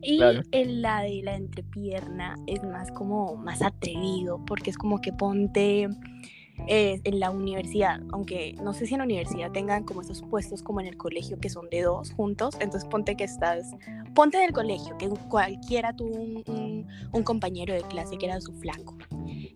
Y 0.00 0.22
en 0.52 0.80
la 0.80 1.02
de 1.02 1.20
la 1.24 1.34
entrepierna 1.34 2.36
es 2.46 2.62
más 2.62 2.90
como 2.92 3.36
más 3.36 3.60
atrevido 3.60 4.42
porque 4.46 4.70
es 4.70 4.78
como 4.78 4.98
que 5.02 5.12
ponte 5.12 5.88
eh, 6.66 7.00
en 7.04 7.20
la 7.20 7.30
universidad, 7.30 8.02
aunque 8.12 8.54
no 8.62 8.74
sé 8.74 8.86
si 8.86 8.94
en 8.94 8.98
la 8.98 9.04
universidad 9.04 9.50
tengan 9.52 9.84
como 9.84 10.02
esos 10.02 10.22
puestos 10.22 10.62
como 10.62 10.80
en 10.80 10.86
el 10.86 10.96
colegio 10.96 11.38
que 11.38 11.48
son 11.48 11.70
de 11.70 11.82
dos 11.82 12.12
juntos, 12.12 12.54
entonces 12.60 12.88
ponte 12.88 13.16
que 13.16 13.24
estás, 13.24 13.74
ponte 14.14 14.38
del 14.38 14.52
colegio, 14.52 14.96
que 14.98 15.08
cualquiera 15.28 15.94
tuvo 15.94 16.14
un, 16.14 16.86
compañero 17.24 17.74
de 17.74 17.82
clase 17.82 18.16
que 18.16 18.26
era 18.26 18.40
su 18.40 18.52
flaco. 18.54 18.96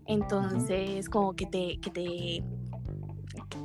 Entonces, 0.07 1.09
como 1.09 1.35
que 1.35 1.47
te, 1.47 1.79
que 1.81 1.91
te 1.91 2.45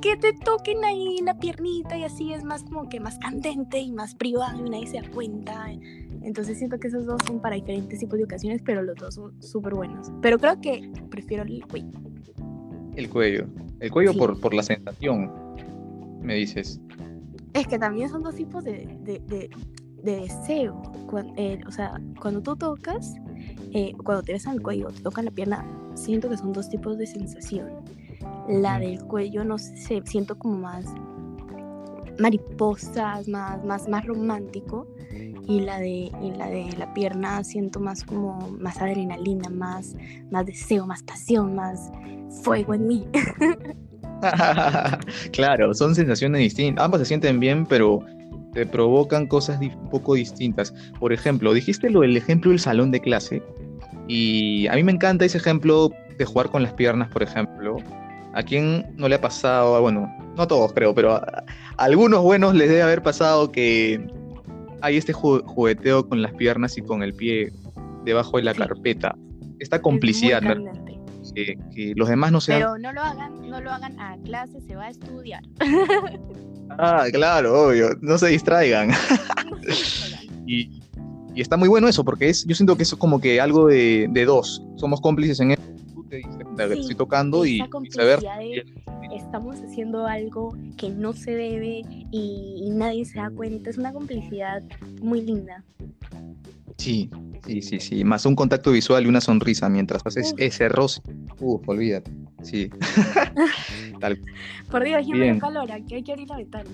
que 0.00 0.16
te 0.16 0.32
toquen 0.32 0.84
ahí 0.84 1.18
la 1.22 1.38
piernita 1.38 1.96
y 1.96 2.04
así 2.04 2.32
es 2.32 2.44
más 2.44 2.62
como 2.62 2.88
que 2.88 3.00
más 3.00 3.18
candente 3.18 3.78
y 3.80 3.92
más 3.92 4.14
privado 4.14 4.64
y 4.64 4.70
nadie 4.70 4.86
se 4.86 5.00
da 5.00 5.10
cuenta. 5.10 5.70
Entonces 6.22 6.58
siento 6.58 6.78
que 6.78 6.88
esos 6.88 7.06
dos 7.06 7.20
son 7.26 7.40
para 7.40 7.56
diferentes 7.56 7.98
tipos 7.98 8.18
de 8.18 8.24
ocasiones, 8.24 8.62
pero 8.64 8.82
los 8.82 8.96
dos 8.96 9.14
son 9.14 9.42
súper 9.42 9.74
buenos. 9.74 10.10
Pero 10.20 10.38
creo 10.38 10.60
que 10.60 10.90
prefiero 11.10 11.42
el 11.42 11.66
cuello. 11.66 11.98
El 12.98 13.08
cuello. 13.08 13.46
El 13.78 13.92
cuello 13.92 14.12
por, 14.12 14.40
por 14.40 14.52
la 14.52 14.62
sensación, 14.64 15.30
me 16.20 16.34
dices. 16.34 16.80
Es 17.54 17.68
que 17.68 17.78
también 17.78 18.08
son 18.08 18.24
dos 18.24 18.34
tipos 18.34 18.64
de, 18.64 18.88
de, 19.04 19.20
de, 19.20 19.50
deseo. 20.02 20.82
Eh, 21.36 21.60
o 21.64 21.70
sea, 21.70 22.00
cuando 22.20 22.42
tú 22.42 22.56
tocas, 22.56 23.14
eh, 23.72 23.92
cuando 24.04 24.24
te 24.24 24.32
besan 24.32 24.54
el 24.54 24.62
cuello, 24.62 24.88
te 24.88 25.00
tocan 25.00 25.26
la 25.26 25.30
pierna, 25.30 25.64
siento 25.94 26.28
que 26.28 26.36
son 26.36 26.52
dos 26.52 26.68
tipos 26.68 26.98
de 26.98 27.06
sensación 27.06 27.68
la 28.48 28.80
del 28.80 29.00
cuello, 29.04 29.44
no 29.44 29.58
sé, 29.58 30.02
siento 30.04 30.36
como 30.36 30.58
más 30.58 30.86
mariposas, 32.18 33.28
más, 33.28 33.64
más, 33.64 33.88
más 33.88 34.04
romántico. 34.06 34.88
Y 35.46 35.60
la, 35.60 35.78
de, 35.78 36.10
la 36.36 36.50
de 36.50 36.74
la 36.76 36.92
pierna 36.92 37.42
siento 37.42 37.80
más 37.80 38.04
como 38.04 38.50
más 38.58 38.82
adrenalina, 38.82 39.48
más, 39.48 39.96
más 40.30 40.44
deseo, 40.44 40.86
más 40.86 41.02
pasión, 41.02 41.54
más 41.54 41.90
fuego 42.42 42.74
en 42.74 42.86
mí. 42.86 43.06
claro, 45.32 45.74
son 45.74 45.94
sensaciones 45.94 46.40
distintas. 46.40 46.84
Ambas 46.84 47.00
se 47.00 47.06
sienten 47.06 47.40
bien, 47.40 47.66
pero 47.66 48.00
te 48.54 48.66
provocan 48.66 49.26
cosas 49.26 49.60
un 49.60 49.90
poco 49.90 50.14
distintas. 50.14 50.74
Por 50.98 51.12
ejemplo, 51.12 51.52
dijiste 51.52 51.90
lo 51.90 52.00
del 52.00 52.16
ejemplo 52.16 52.50
del 52.50 52.60
salón 52.60 52.90
de 52.90 53.00
clase 53.00 53.42
y 54.06 54.66
a 54.68 54.74
mí 54.74 54.82
me 54.82 54.92
encanta 54.92 55.24
ese 55.24 55.38
ejemplo 55.38 55.90
de 56.16 56.24
jugar 56.24 56.50
con 56.50 56.62
las 56.62 56.72
piernas, 56.72 57.08
por 57.08 57.22
ejemplo. 57.22 57.76
¿A 58.34 58.42
quién 58.42 58.86
no 58.96 59.08
le 59.08 59.14
ha 59.14 59.20
pasado? 59.20 59.80
Bueno, 59.80 60.12
no 60.36 60.42
a 60.42 60.46
todos 60.46 60.72
creo, 60.72 60.94
pero 60.94 61.12
a, 61.12 61.44
algunos 61.76 62.22
buenos 62.22 62.54
les 62.54 62.68
debe 62.68 62.82
haber 62.82 63.02
pasado 63.02 63.50
que 63.50 64.06
hay 64.80 64.96
este 64.96 65.12
jugueteo 65.12 66.08
con 66.08 66.22
las 66.22 66.32
piernas 66.34 66.78
y 66.78 66.82
con 66.82 67.02
el 67.02 67.14
pie 67.14 67.52
debajo 68.04 68.36
de 68.36 68.44
la 68.44 68.54
carpeta. 68.54 69.16
Esta 69.58 69.82
complicidad, 69.82 70.42
que, 71.34 71.58
que, 71.74 71.92
los 71.96 72.08
demás 72.08 72.32
no 72.32 72.40
sean... 72.40 72.60
Pero 72.60 72.78
no 72.78 72.92
lo 72.92 73.00
hagan, 73.00 73.48
no 73.48 73.60
lo 73.60 73.70
hagan 73.70 73.98
a 74.00 74.16
clase, 74.24 74.60
se 74.60 74.76
va 74.76 74.84
a 74.84 74.90
estudiar. 74.90 75.42
ah, 76.70 77.06
claro, 77.12 77.68
obvio, 77.68 77.90
no 78.00 78.18
se 78.18 78.28
distraigan. 78.28 78.90
y, 80.46 80.82
y, 81.34 81.40
está 81.40 81.56
muy 81.56 81.68
bueno 81.68 81.88
eso, 81.88 82.04
porque 82.04 82.28
es, 82.28 82.44
yo 82.44 82.54
siento 82.54 82.76
que 82.76 82.82
eso 82.82 82.96
es 82.96 83.00
como 83.00 83.20
que 83.20 83.40
algo 83.40 83.68
de, 83.68 84.08
de 84.10 84.24
dos. 84.24 84.62
Somos 84.76 85.00
cómplices 85.00 85.40
en 85.40 85.52
eso. 85.52 85.62
Tú 85.94 86.04
te 86.04 86.20
estoy 86.74 86.94
tocando 86.94 87.44
y, 87.44 87.62
saber 87.90 88.20
estamos 89.12 89.60
haciendo 89.60 90.06
algo 90.06 90.56
que 90.76 90.90
no 90.90 91.12
se 91.12 91.32
debe 91.34 91.82
y, 92.10 92.70
nadie 92.72 93.04
se 93.04 93.18
da 93.18 93.30
cuenta. 93.30 93.70
Es 93.70 93.78
una 93.78 93.92
complicidad 93.92 94.62
muy 95.00 95.20
linda. 95.22 95.64
Sí, 96.78 97.10
sí, 97.44 97.60
sí, 97.60 97.80
sí. 97.80 98.04
Más 98.04 98.24
un 98.24 98.36
contacto 98.36 98.72
visual 98.72 99.04
y 99.04 99.08
una 99.08 99.20
sonrisa 99.20 99.68
mientras 99.68 100.00
haces 100.06 100.34
ese 100.38 100.68
roce. 100.68 101.02
Uf, 101.40 101.68
olvídate. 101.68 102.12
Sí. 102.42 102.70
Por 104.70 104.84
Dios, 104.84 105.06
yo 105.06 105.16
me 105.16 105.38
calor, 105.38 105.68
que 105.86 105.96
hay 105.96 106.02
que 106.02 106.12
abrir 106.12 106.28
la 106.28 106.36
ventana. 106.36 106.70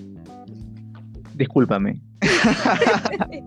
Discúlpame. 1.33 2.01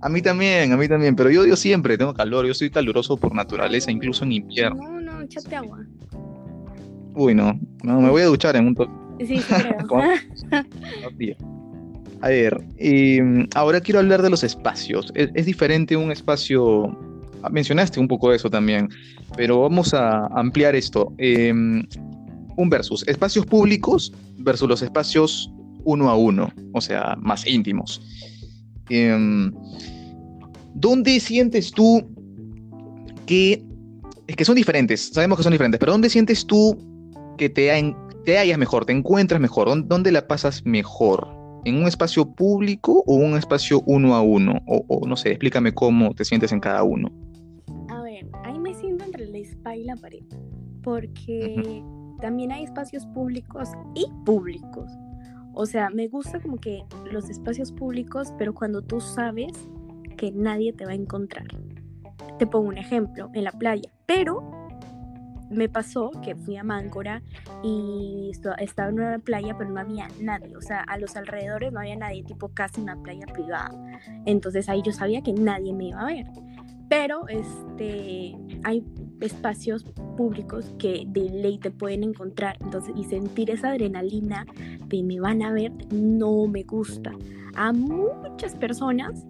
a 0.00 0.08
mí 0.08 0.22
también, 0.22 0.72
a 0.72 0.76
mí 0.76 0.88
también, 0.88 1.16
pero 1.16 1.30
yo, 1.30 1.46
yo 1.46 1.56
siempre 1.56 1.98
tengo 1.98 2.14
calor, 2.14 2.46
yo 2.46 2.54
soy 2.54 2.70
caluroso 2.70 3.16
por 3.16 3.34
naturaleza, 3.34 3.90
incluso 3.90 4.22
en 4.24 4.32
invierno. 4.32 4.82
No, 4.82 5.00
no, 5.00 5.20
échate 5.20 5.56
agua. 5.56 5.84
Uy, 7.14 7.34
no, 7.34 7.58
no, 7.82 8.00
me 8.00 8.08
voy 8.08 8.22
a 8.22 8.26
duchar 8.26 8.56
en 8.56 8.68
un 8.68 8.74
toque. 8.74 8.92
Sí, 9.26 9.38
sí, 9.38 9.52
creo. 9.52 9.76
a 12.22 12.28
ver, 12.28 12.64
ahora 13.56 13.80
quiero 13.80 13.98
hablar 13.98 14.22
de 14.22 14.30
los 14.30 14.44
espacios. 14.44 15.12
Es, 15.14 15.44
diferente 15.44 15.96
un 15.96 16.12
espacio, 16.12 16.96
ah, 17.42 17.50
mencionaste 17.50 17.98
un 17.98 18.06
poco 18.06 18.32
eso 18.32 18.48
también, 18.48 18.88
pero 19.36 19.62
vamos 19.62 19.92
a 19.92 20.26
ampliar 20.28 20.76
esto. 20.76 21.12
Em, 21.18 21.84
un 22.56 22.70
versus, 22.70 23.06
espacios 23.08 23.44
públicos 23.44 24.12
versus 24.38 24.68
los 24.68 24.82
espacios 24.82 25.52
uno 25.82 26.10
a 26.10 26.16
uno, 26.16 26.52
o 26.72 26.80
sea, 26.80 27.16
más 27.20 27.44
íntimos. 27.44 28.00
Em, 28.88 29.52
¿Dónde 30.74 31.18
sientes 31.18 31.72
tú 31.72 32.08
que 33.26 33.64
es 34.28 34.36
que 34.36 34.44
son 34.44 34.54
diferentes, 34.54 35.10
sabemos 35.12 35.38
que 35.38 35.42
son 35.42 35.52
diferentes, 35.52 35.80
pero 35.80 35.90
¿dónde 35.90 36.08
sientes 36.08 36.46
tú 36.46 36.78
que 37.36 37.50
te, 37.50 37.96
te 38.24 38.38
hallas 38.38 38.58
mejor, 38.58 38.84
te 38.84 38.92
encuentras 38.92 39.40
mejor? 39.40 39.88
¿Dónde 39.88 40.12
la 40.12 40.28
pasas 40.28 40.64
mejor? 40.64 41.41
¿En 41.64 41.76
un 41.76 41.86
espacio 41.86 42.26
público 42.26 43.04
o 43.06 43.14
un 43.14 43.36
espacio 43.36 43.82
uno 43.86 44.16
a 44.16 44.22
uno? 44.22 44.60
O, 44.66 45.06
no 45.06 45.16
sé, 45.16 45.30
explícame 45.30 45.72
cómo 45.72 46.12
te 46.12 46.24
sientes 46.24 46.50
en 46.50 46.58
cada 46.58 46.82
uno. 46.82 47.08
A 47.88 48.02
ver, 48.02 48.28
ahí 48.42 48.58
me 48.58 48.74
siento 48.74 49.04
entre 49.04 49.26
la 49.26 49.38
espalda 49.38 49.76
y 49.76 49.84
la 49.84 49.96
pared, 49.96 50.24
porque 50.82 51.84
también 52.20 52.50
hay 52.50 52.64
espacios 52.64 53.06
públicos 53.06 53.68
y 53.94 54.06
públicos. 54.24 54.90
O 55.54 55.66
sea, 55.66 55.90
me 55.90 56.08
gusta 56.08 56.40
como 56.40 56.56
que 56.56 56.82
los 57.10 57.30
espacios 57.30 57.70
públicos, 57.70 58.32
pero 58.38 58.54
cuando 58.54 58.82
tú 58.82 59.00
sabes 59.00 59.52
que 60.16 60.32
nadie 60.32 60.72
te 60.72 60.84
va 60.84 60.92
a 60.92 60.96
encontrar. 60.96 61.46
Te 62.38 62.46
pongo 62.46 62.68
un 62.68 62.78
ejemplo, 62.78 63.30
en 63.34 63.44
la 63.44 63.52
playa, 63.52 63.88
pero 64.06 64.61
me 65.52 65.68
pasó 65.68 66.10
que 66.22 66.34
fui 66.34 66.56
a 66.56 66.64
Máncora 66.64 67.22
y 67.62 68.30
estaba 68.58 68.88
en 68.88 68.94
una 68.94 69.18
playa, 69.18 69.56
pero 69.56 69.70
no 69.70 69.80
había 69.80 70.08
nadie. 70.20 70.56
O 70.56 70.60
sea, 70.60 70.80
a 70.80 70.98
los 70.98 71.16
alrededores 71.16 71.72
no 71.72 71.80
había 71.80 71.96
nadie, 71.96 72.22
tipo 72.24 72.48
casi 72.48 72.80
una 72.80 73.00
playa 73.02 73.26
privada. 73.26 73.70
Entonces 74.26 74.68
ahí 74.68 74.82
yo 74.82 74.92
sabía 74.92 75.22
que 75.22 75.32
nadie 75.32 75.72
me 75.72 75.88
iba 75.88 76.00
a 76.00 76.06
ver. 76.06 76.26
Pero 76.88 77.26
este, 77.28 78.36
hay 78.64 78.84
espacios 79.20 79.84
públicos 80.16 80.74
que 80.78 81.04
de 81.06 81.30
ley 81.30 81.58
te 81.58 81.70
pueden 81.70 82.04
encontrar. 82.04 82.56
Entonces, 82.60 82.94
y 82.96 83.04
sentir 83.04 83.50
esa 83.50 83.70
adrenalina 83.70 84.46
de 84.86 85.02
me 85.02 85.18
van 85.20 85.42
a 85.42 85.52
ver, 85.52 85.72
no 85.92 86.46
me 86.48 86.64
gusta. 86.64 87.12
A 87.54 87.72
muchas 87.72 88.54
personas 88.56 89.26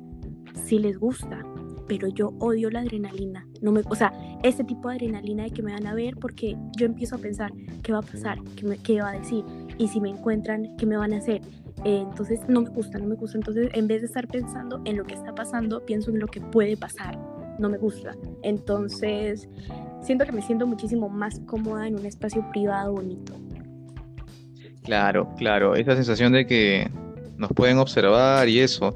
sí 0.64 0.78
les 0.78 0.98
gusta 0.98 1.44
pero 1.92 2.08
yo 2.08 2.32
odio 2.38 2.70
la 2.70 2.80
adrenalina. 2.80 3.46
No 3.60 3.70
me, 3.70 3.82
o 3.86 3.94
sea, 3.94 4.14
ese 4.42 4.64
tipo 4.64 4.88
de 4.88 4.94
adrenalina 4.94 5.42
de 5.44 5.50
que 5.50 5.62
me 5.62 5.72
van 5.72 5.86
a 5.86 5.92
ver 5.92 6.16
porque 6.16 6.56
yo 6.78 6.86
empiezo 6.86 7.16
a 7.16 7.18
pensar 7.18 7.52
qué 7.82 7.92
va 7.92 7.98
a 7.98 8.02
pasar, 8.02 8.38
qué, 8.56 8.64
me, 8.64 8.78
qué 8.78 9.02
va 9.02 9.10
a 9.10 9.18
decir 9.18 9.44
y 9.76 9.88
si 9.88 10.00
me 10.00 10.08
encuentran, 10.08 10.74
qué 10.78 10.86
me 10.86 10.96
van 10.96 11.12
a 11.12 11.18
hacer. 11.18 11.42
Eh, 11.84 12.02
entonces 12.08 12.40
no 12.48 12.62
me 12.62 12.70
gusta, 12.70 12.98
no 12.98 13.06
me 13.06 13.14
gusta. 13.14 13.36
Entonces 13.36 13.68
en 13.74 13.88
vez 13.88 14.00
de 14.00 14.06
estar 14.06 14.26
pensando 14.26 14.80
en 14.86 14.96
lo 14.96 15.04
que 15.04 15.12
está 15.12 15.34
pasando, 15.34 15.84
pienso 15.84 16.10
en 16.10 16.18
lo 16.18 16.28
que 16.28 16.40
puede 16.40 16.78
pasar. 16.78 17.18
No 17.58 17.68
me 17.68 17.76
gusta. 17.76 18.16
Entonces 18.42 19.50
siento 20.00 20.24
que 20.24 20.32
me 20.32 20.40
siento 20.40 20.66
muchísimo 20.66 21.10
más 21.10 21.40
cómoda 21.40 21.86
en 21.86 21.96
un 21.96 22.06
espacio 22.06 22.42
privado 22.52 22.92
bonito. 22.92 23.34
Claro, 24.82 25.28
claro. 25.36 25.74
Esa 25.74 25.94
sensación 25.94 26.32
de 26.32 26.46
que 26.46 26.90
nos 27.36 27.52
pueden 27.52 27.76
observar 27.76 28.48
y 28.48 28.60
eso. 28.60 28.94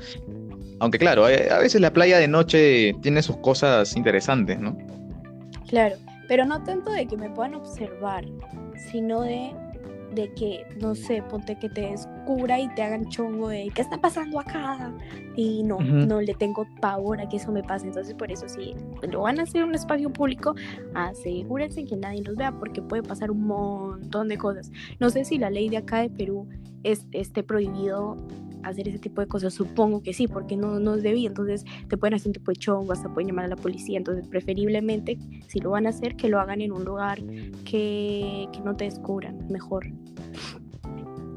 Aunque 0.80 0.98
claro, 0.98 1.28
eh, 1.28 1.48
a 1.50 1.58
veces 1.58 1.80
la 1.80 1.92
playa 1.92 2.18
de 2.18 2.28
noche 2.28 2.94
tiene 3.00 3.22
sus 3.22 3.38
cosas 3.38 3.96
interesantes, 3.96 4.58
¿no? 4.60 4.76
Claro, 5.68 5.96
pero 6.28 6.44
no 6.44 6.62
tanto 6.62 6.90
de 6.90 7.06
que 7.06 7.16
me 7.16 7.30
puedan 7.30 7.54
observar, 7.54 8.24
sino 8.90 9.22
de, 9.22 9.52
de 10.14 10.32
que, 10.34 10.66
no 10.80 10.94
sé, 10.94 11.22
ponte 11.22 11.58
que 11.58 11.68
te 11.68 11.82
descubra 11.82 12.60
y 12.60 12.68
te 12.74 12.82
hagan 12.82 13.08
chongo 13.08 13.48
de 13.48 13.70
qué 13.74 13.82
está 13.82 13.98
pasando 13.98 14.40
acá. 14.40 14.92
Y 15.34 15.62
no, 15.62 15.78
no 15.78 16.20
le 16.20 16.34
tengo 16.34 16.66
pavor 16.80 17.20
a 17.20 17.28
que 17.28 17.36
eso 17.36 17.52
me 17.52 17.62
pase. 17.62 17.86
Entonces, 17.86 18.14
por 18.14 18.30
eso, 18.30 18.48
si 18.48 18.74
lo 19.10 19.22
van 19.22 19.38
a 19.40 19.42
hacer 19.42 19.62
en 19.62 19.68
un 19.68 19.74
espacio 19.74 20.10
público, 20.10 20.54
asegúrense 20.94 21.84
que 21.84 21.96
nadie 21.96 22.22
los 22.22 22.36
vea, 22.36 22.52
porque 22.52 22.80
puede 22.82 23.02
pasar 23.02 23.30
un 23.30 23.46
montón 23.46 24.28
de 24.28 24.38
cosas. 24.38 24.70
No 24.98 25.10
sé 25.10 25.24
si 25.24 25.38
la 25.38 25.50
ley 25.50 25.68
de 25.68 25.78
acá 25.78 25.98
de 26.00 26.10
Perú 26.10 26.48
es, 26.82 27.06
esté 27.12 27.42
prohibido 27.42 28.16
hacer 28.70 28.88
ese 28.88 28.98
tipo 28.98 29.20
de 29.20 29.26
cosas? 29.26 29.54
Supongo 29.54 30.02
que 30.02 30.12
sí, 30.12 30.28
porque 30.28 30.56
no, 30.56 30.78
no 30.78 30.94
es 30.94 31.02
debido. 31.02 31.28
Entonces 31.28 31.64
te 31.88 31.96
pueden 31.96 32.14
hacer 32.14 32.28
un 32.28 32.32
tipo 32.34 32.50
de 32.50 32.56
chongo, 32.56 32.92
hasta 32.92 33.12
pueden 33.12 33.28
llamar 33.28 33.46
a 33.46 33.48
la 33.48 33.56
policía. 33.56 33.98
Entonces, 33.98 34.26
preferiblemente, 34.28 35.18
si 35.46 35.60
lo 35.60 35.70
van 35.70 35.86
a 35.86 35.90
hacer, 35.90 36.16
que 36.16 36.28
lo 36.28 36.40
hagan 36.40 36.60
en 36.60 36.72
un 36.72 36.84
lugar 36.84 37.22
que, 37.64 38.48
que 38.52 38.60
no 38.64 38.76
te 38.76 38.84
descubran 38.84 39.46
mejor. 39.48 39.86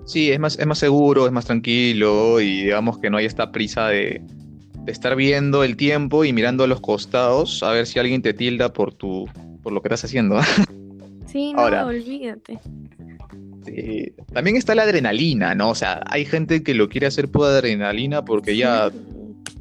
Sí, 0.05 0.31
es 0.31 0.39
más, 0.39 0.57
es 0.57 0.65
más 0.65 0.79
seguro, 0.79 1.27
es 1.27 1.31
más 1.31 1.45
tranquilo 1.45 2.41
y 2.41 2.63
digamos 2.63 2.97
que 2.97 3.11
no 3.11 3.17
hay 3.17 3.25
esta 3.25 3.51
prisa 3.51 3.89
de, 3.89 4.23
de 4.83 4.91
estar 4.91 5.15
viendo 5.15 5.63
el 5.63 5.77
tiempo 5.77 6.25
y 6.25 6.33
mirando 6.33 6.63
a 6.63 6.67
los 6.67 6.81
costados 6.81 7.61
a 7.61 7.71
ver 7.71 7.85
si 7.85 7.99
alguien 7.99 8.23
te 8.23 8.33
tilda 8.33 8.73
por, 8.73 8.93
tu, 8.93 9.27
por 9.61 9.71
lo 9.71 9.81
que 9.81 9.89
estás 9.89 10.05
haciendo. 10.05 10.39
Sí, 11.31 11.53
no, 11.53 11.63
olvídate. 11.63 12.59
Sí. 13.65 14.13
También 14.33 14.55
está 14.55 14.73
la 14.73 14.83
adrenalina, 14.83 15.53
¿no? 15.53 15.69
O 15.69 15.75
sea, 15.75 16.01
hay 16.07 16.25
gente 16.25 16.63
que 16.63 16.73
lo 16.73 16.89
quiere 16.89 17.07
hacer 17.07 17.29
por 17.29 17.45
adrenalina 17.45 18.25
porque 18.25 18.57
ya 18.57 18.91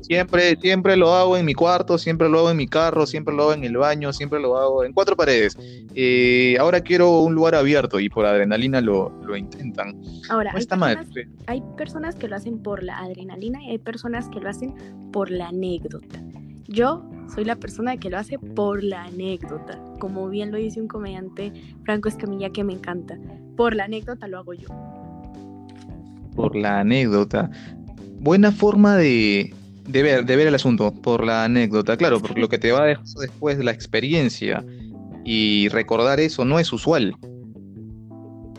siempre, 0.09 0.57
siempre 0.57 0.97
lo 0.97 1.15
hago 1.15 1.37
en 1.37 1.45
mi 1.45 1.55
cuarto, 1.55 1.99
siempre 1.99 2.29
lo 2.29 2.39
hago 2.39 2.51
en 2.51 2.57
mi 2.57 2.67
carro, 2.67 3.07
siempre 3.07 3.35
lo 3.35 3.45
hago 3.45 3.53
en 3.53 3.65
el 3.65 3.77
baño, 3.77 4.13
siempre 4.13 4.41
lo 4.41 4.57
hago 4.57 4.85
en 4.85 4.93
cuatro 4.93 5.15
paredes. 5.15 5.57
Eh, 5.95 6.57
ahora 6.59 6.81
quiero 6.81 7.21
un 7.21 7.35
lugar 7.35 7.55
abierto 7.55 8.01
y 8.01 8.09
por 8.09 8.25
adrenalina 8.25 8.81
lo, 8.81 9.11
lo 9.25 9.37
intentan. 9.37 10.01
Ahora, 10.31 10.53
hay, 10.55 10.65
personas, 10.65 11.07
hay 11.47 11.63
personas 11.77 12.15
que 12.15 12.29
lo 12.29 12.37
hacen 12.37 12.63
por 12.63 12.83
la 12.83 12.99
adrenalina 12.99 13.63
y 13.63 13.71
hay 13.73 13.79
personas 13.79 14.29
que 14.31 14.41
lo 14.41 14.49
hacen 14.49 14.75
por 15.13 15.31
la 15.31 15.49
anécdota. 15.49 16.19
Yo 16.71 17.03
soy 17.35 17.47
la 17.47 17.57
persona 17.57 17.97
que 17.97 18.11
lo 18.11 18.19
hace 18.19 18.39
por 18.39 18.85
la 18.85 19.05
anécdota, 19.05 19.83
como 19.99 20.29
bien 20.29 20.53
lo 20.53 20.59
dice 20.59 20.83
un 20.83 20.87
comediante 20.87 21.51
Franco 21.85 22.11
Escamilla 22.11 22.51
que 22.51 22.63
me 22.63 22.75
encanta. 22.75 23.19
Por 23.57 23.75
la 23.75 23.85
anécdota 23.85 24.29
lo 24.29 24.37
hago 24.37 24.53
yo. 24.53 24.69
Por 26.37 26.55
la 26.55 26.81
anécdota. 26.81 27.51
Buena 28.21 28.53
forma 28.53 28.99
de, 28.99 29.55
ver, 29.87 30.27
de 30.27 30.37
ver 30.37 30.47
el 30.47 30.55
asunto, 30.55 30.93
por 30.93 31.25
la 31.25 31.45
anécdota. 31.45 31.97
Claro, 31.97 32.21
por 32.21 32.39
lo 32.39 32.51
que 32.51 32.59
te 32.59 32.71
va 32.71 32.83
a 32.83 32.87
dejar 32.87 33.05
después 33.19 33.57
de 33.57 33.65
la 33.65 33.71
experiencia. 33.71 34.63
Y 35.25 35.69
recordar 35.71 36.21
eso 36.21 36.45
no 36.45 36.59
es 36.59 36.71
usual. 36.71 37.17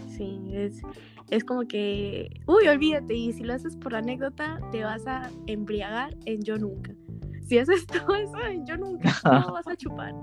Sí, 0.07 0.39
es, 0.51 0.81
es 1.29 1.43
como 1.43 1.67
que, 1.67 2.41
uy, 2.47 2.67
olvídate, 2.67 3.13
y 3.13 3.33
si 3.33 3.43
lo 3.43 3.53
haces 3.53 3.75
por 3.75 3.91
la 3.91 3.99
anécdota, 3.99 4.59
te 4.71 4.83
vas 4.83 5.05
a 5.05 5.29
embriagar 5.45 6.17
en 6.25 6.41
yo 6.41 6.57
nunca 6.57 6.95
si 7.49 7.57
haces 7.57 7.85
todo 7.87 8.15
eso, 8.15 8.37
yo 8.63 8.77
nunca 8.77 9.13
no 9.25 9.51
vas 9.51 9.67
a 9.67 9.75
chupar. 9.75 10.13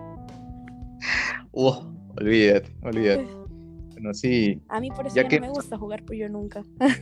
Uh, 1.52 1.74
olvídate, 2.18 2.74
olvídate. 2.82 3.26
Bueno, 3.96 4.12
sí. 4.12 4.60
A 4.68 4.78
mí 4.78 4.90
por 4.90 5.06
eso 5.06 5.16
ya, 5.16 5.22
no 5.22 5.40
me 5.40 5.48
gusta 5.48 5.78
jugar 5.78 6.02
por 6.02 6.14
yo 6.14 6.28
nunca. 6.28 6.62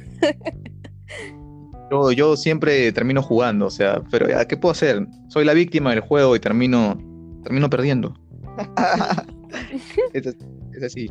Yo, 1.90 2.12
yo 2.12 2.36
siempre 2.36 2.90
termino 2.92 3.20
jugando, 3.20 3.66
o 3.66 3.70
sea, 3.70 4.00
pero 4.10 4.26
ya, 4.26 4.46
¿qué 4.46 4.56
puedo 4.56 4.72
hacer? 4.72 5.06
Soy 5.28 5.44
la 5.44 5.52
víctima 5.52 5.90
del 5.90 6.00
juego 6.00 6.34
y 6.34 6.40
termino, 6.40 6.96
termino 7.42 7.68
perdiendo. 7.68 8.14
es, 10.14 10.26
es 10.72 10.82
así. 10.82 11.10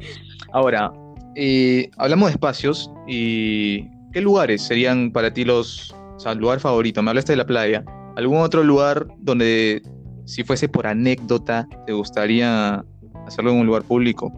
Ahora, 0.51 0.91
eh, 1.35 1.91
hablamos 1.97 2.29
de 2.29 2.31
espacios 2.31 2.91
y 3.07 3.87
¿qué 4.13 4.21
lugares 4.21 4.63
serían 4.63 5.11
para 5.11 5.31
ti 5.31 5.45
los, 5.45 5.93
o 6.15 6.19
sea, 6.19 6.33
lugar 6.33 6.59
favorito? 6.59 7.03
Me 7.03 7.11
hablaste 7.11 7.33
de 7.33 7.37
la 7.37 7.45
playa. 7.45 7.85
¿Algún 8.15 8.37
otro 8.37 8.63
lugar 8.63 9.07
donde, 9.19 9.81
si 10.25 10.43
fuese 10.43 10.69
por 10.69 10.85
anécdota, 10.85 11.67
te 11.85 11.93
gustaría 11.93 12.85
hacerlo 13.25 13.51
en 13.51 13.59
un 13.59 13.65
lugar 13.65 13.83
público? 13.83 14.31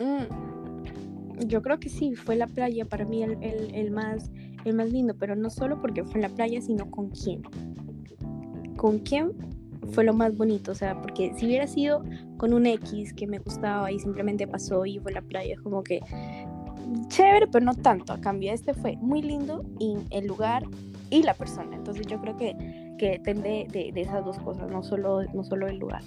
Mm, 0.00 1.46
yo 1.46 1.62
creo 1.62 1.78
que 1.78 1.88
sí, 1.88 2.14
fue 2.14 2.34
la 2.36 2.48
playa 2.48 2.84
para 2.84 3.04
mí 3.04 3.22
el, 3.22 3.90
más, 3.92 4.30
el 4.64 4.74
más 4.74 4.90
lindo, 4.90 5.14
pero 5.18 5.36
no 5.36 5.48
solo 5.48 5.80
porque 5.80 6.02
fue 6.02 6.14
en 6.16 6.22
la 6.22 6.28
playa, 6.28 6.60
sino 6.60 6.90
con 6.90 7.10
quién. 7.10 7.42
Con 8.76 8.98
quién 8.98 9.32
fue 9.92 10.02
lo 10.02 10.12
más 10.12 10.36
bonito, 10.36 10.72
o 10.72 10.74
sea, 10.74 11.00
porque 11.00 11.32
si 11.36 11.46
hubiera 11.46 11.68
sido 11.68 12.02
con 12.36 12.52
un 12.52 12.66
X 12.66 13.14
que 13.14 13.28
me 13.28 13.38
gustaba 13.38 13.92
y 13.92 14.00
simplemente 14.00 14.48
pasó 14.48 14.84
y 14.84 14.98
fue 14.98 15.12
la 15.12 15.22
playa, 15.22 15.56
como 15.62 15.84
que 15.84 16.00
chévere, 17.08 17.46
pero 17.46 17.64
no 17.64 17.74
tanto. 17.74 18.12
A 18.12 18.20
cambio, 18.20 18.52
este 18.52 18.74
fue 18.74 18.96
muy 18.96 19.22
lindo 19.22 19.64
y 19.78 19.96
el 20.10 20.26
lugar 20.26 20.64
y 21.10 21.22
la 21.22 21.34
persona. 21.34 21.76
Entonces 21.76 22.06
yo 22.06 22.20
creo 22.20 22.36
que, 22.36 22.54
que 22.98 23.10
depende 23.10 23.66
de, 23.70 23.92
de 23.92 24.00
esas 24.00 24.24
dos 24.24 24.38
cosas, 24.38 24.68
no 24.70 24.82
solo, 24.82 25.22
no 25.34 25.44
solo 25.44 25.66
el 25.68 25.78
lugar. 25.78 26.02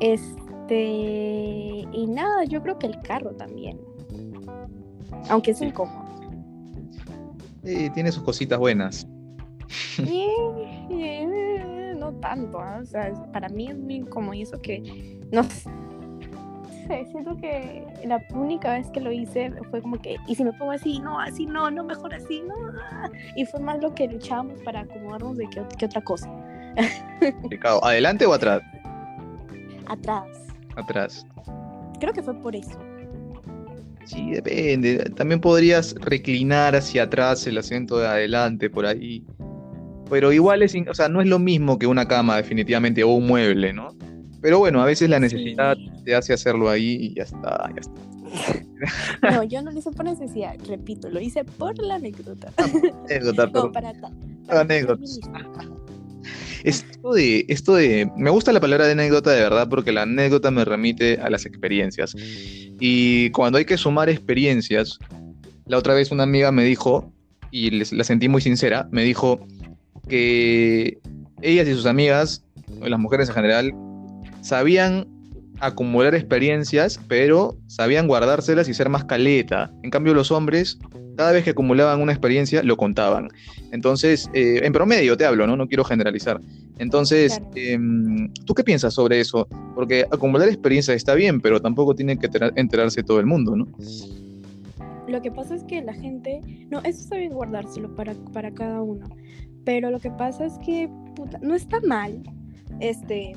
Este, 0.00 1.84
y 1.92 2.06
nada, 2.08 2.44
yo 2.44 2.62
creo 2.62 2.78
que 2.78 2.86
el 2.86 3.00
carro 3.02 3.32
también. 3.36 3.80
Aunque 5.28 5.50
es 5.52 5.58
Sí. 5.58 5.66
incómodo. 5.66 6.02
Eh, 7.64 7.90
tiene 7.94 8.10
sus 8.10 8.22
cositas 8.24 8.58
buenas. 8.58 9.06
Eh, 9.98 10.26
eh, 10.90 11.94
no 11.96 12.12
tanto, 12.14 12.58
¿ah? 12.60 12.80
o 12.82 12.84
sea, 12.86 13.12
para 13.32 13.48
mí 13.48 13.68
es 13.68 13.78
muy 13.78 13.94
incómodo 13.96 14.34
y 14.34 14.42
eso 14.42 14.60
que 14.60 15.20
no 15.30 15.44
sé, 15.44 15.70
siento 17.10 17.36
que 17.36 17.84
la 18.04 18.22
única 18.34 18.72
vez 18.74 18.88
que 18.90 19.00
lo 19.00 19.12
hice 19.12 19.52
fue 19.70 19.80
como 19.82 20.00
que, 20.00 20.16
y 20.26 20.34
si 20.34 20.44
me 20.44 20.52
pongo 20.52 20.72
así, 20.72 20.98
no, 21.00 21.18
así 21.20 21.46
no, 21.46 21.70
no, 21.70 21.84
mejor 21.84 22.14
así, 22.14 22.42
no, 22.46 22.54
ah", 22.90 23.10
y 23.36 23.44
fue 23.44 23.60
más 23.60 23.80
lo 23.80 23.94
que 23.94 24.08
luchábamos 24.08 24.60
para 24.62 24.80
acomodarnos 24.80 25.36
de 25.36 25.48
que, 25.48 25.62
que 25.78 25.86
otra 25.86 26.00
cosa. 26.02 26.30
¿Adelante 27.82 28.26
o 28.26 28.32
atrás? 28.32 28.62
atrás, 29.86 30.26
Atrás. 30.76 31.26
creo 32.00 32.12
que 32.12 32.22
fue 32.22 32.34
por 32.34 32.56
eso, 32.56 32.78
Sí, 34.04 34.32
depende. 34.32 34.98
También 35.16 35.40
podrías 35.40 35.94
reclinar 36.00 36.74
hacia 36.74 37.04
atrás 37.04 37.46
el 37.46 37.56
asiento 37.58 37.98
de 37.98 38.08
adelante, 38.08 38.68
por 38.68 38.84
ahí. 38.84 39.24
Pero 40.10 40.32
igual 40.32 40.62
es, 40.62 40.74
o 40.90 40.94
sea, 40.94 41.08
no 41.08 41.20
es 41.20 41.28
lo 41.28 41.38
mismo 41.38 41.78
que 41.78 41.86
una 41.86 42.06
cama, 42.08 42.36
definitivamente, 42.36 43.04
o 43.04 43.08
un 43.08 43.26
mueble, 43.28 43.72
¿no? 43.72 43.88
Pero 44.42 44.58
bueno, 44.58 44.82
a 44.82 44.86
veces 44.86 45.08
la 45.08 45.20
necesidad 45.20 45.76
Sí. 45.76 45.90
te 46.04 46.14
hace 46.14 46.32
hacerlo 46.34 46.68
ahí 46.68 46.96
y 47.00 47.14
ya 47.14 47.22
está, 47.22 47.70
ya 47.74 47.80
está. 47.80 47.92
no, 49.30 49.42
yo 49.44 49.62
no 49.62 49.70
lo 49.70 49.78
hice 49.78 49.90
por 49.92 50.04
necesidad, 50.04 50.54
repito, 50.68 51.08
lo 51.08 51.20
hice 51.20 51.44
por 51.44 51.78
la 51.78 51.94
anécdota, 51.96 52.52
Anécdota, 53.08 53.46
como 53.52 53.70
para, 53.72 53.92
para 54.46 54.66
terminar. 54.66 54.98
Esto 56.64 57.12
de, 57.14 57.44
esto 57.48 57.74
de, 57.74 58.08
me 58.16 58.30
gusta 58.30 58.52
la 58.52 58.60
palabra 58.60 58.86
de 58.86 58.92
anécdota 58.92 59.32
de 59.32 59.40
verdad 59.42 59.68
porque 59.68 59.90
la 59.90 60.02
anécdota 60.02 60.52
me 60.52 60.64
remite 60.64 61.18
a 61.20 61.28
las 61.28 61.44
experiencias. 61.44 62.14
Y 62.78 63.30
cuando 63.30 63.58
hay 63.58 63.64
que 63.64 63.76
sumar 63.76 64.08
experiencias, 64.08 64.98
la 65.66 65.78
otra 65.78 65.94
vez 65.94 66.12
una 66.12 66.22
amiga 66.22 66.52
me 66.52 66.62
dijo, 66.62 67.12
y 67.50 67.70
les- 67.70 67.92
la 67.92 68.04
sentí 68.04 68.28
muy 68.28 68.40
sincera, 68.42 68.88
me 68.92 69.02
dijo 69.02 69.44
que 70.08 70.98
ellas 71.40 71.66
y 71.66 71.72
sus 71.74 71.86
amigas, 71.86 72.44
las 72.80 73.00
mujeres 73.00 73.28
en 73.30 73.34
general, 73.34 73.72
sabían 74.42 75.06
acumular 75.60 76.14
experiencias, 76.14 77.00
pero 77.08 77.56
sabían 77.68 78.08
guardárselas 78.08 78.68
y 78.68 78.74
ser 78.74 78.88
más 78.88 79.04
caleta. 79.04 79.70
En 79.82 79.90
cambio, 79.90 80.12
los 80.12 80.30
hombres, 80.32 80.78
cada 81.16 81.30
vez 81.32 81.44
que 81.44 81.50
acumulaban 81.50 82.00
una 82.02 82.12
experiencia, 82.12 82.62
lo 82.64 82.76
contaban. 82.76 83.28
Entonces, 83.70 84.28
eh, 84.34 84.60
en 84.64 84.72
promedio 84.72 85.16
te 85.16 85.24
hablo, 85.24 85.46
¿no? 85.46 85.56
No 85.56 85.68
quiero 85.68 85.84
generalizar. 85.84 86.40
Entonces, 86.78 87.34
Claro. 87.38 87.50
em, 87.54 88.32
¿tú 88.44 88.54
qué 88.54 88.64
piensas 88.64 88.92
sobre 88.94 89.20
eso? 89.20 89.46
Porque 89.74 90.04
acumular 90.10 90.48
experiencia 90.48 90.94
está 90.94 91.14
bien, 91.14 91.40
pero 91.40 91.60
tampoco 91.60 91.94
tiene 91.94 92.18
que 92.18 92.28
tera- 92.28 92.50
enterarse 92.56 93.02
todo 93.04 93.20
el 93.20 93.26
mundo, 93.26 93.54
¿no? 93.54 93.68
Lo 95.06 95.20
que 95.22 95.30
pasa 95.30 95.54
es 95.54 95.62
que 95.64 95.82
la 95.82 95.92
gente, 95.92 96.40
no, 96.70 96.78
eso 96.80 97.00
está 97.00 97.16
bien 97.18 97.32
guardárselo 97.32 97.94
para, 97.94 98.14
para 98.32 98.50
cada 98.52 98.80
uno, 98.82 99.06
pero 99.64 99.90
lo 99.90 100.00
que 100.00 100.10
pasa 100.10 100.46
es 100.46 100.54
que 100.64 100.88
puta, 101.14 101.38
no 101.42 101.54
está 101.54 101.80
mal 101.86 102.22
este 102.80 103.32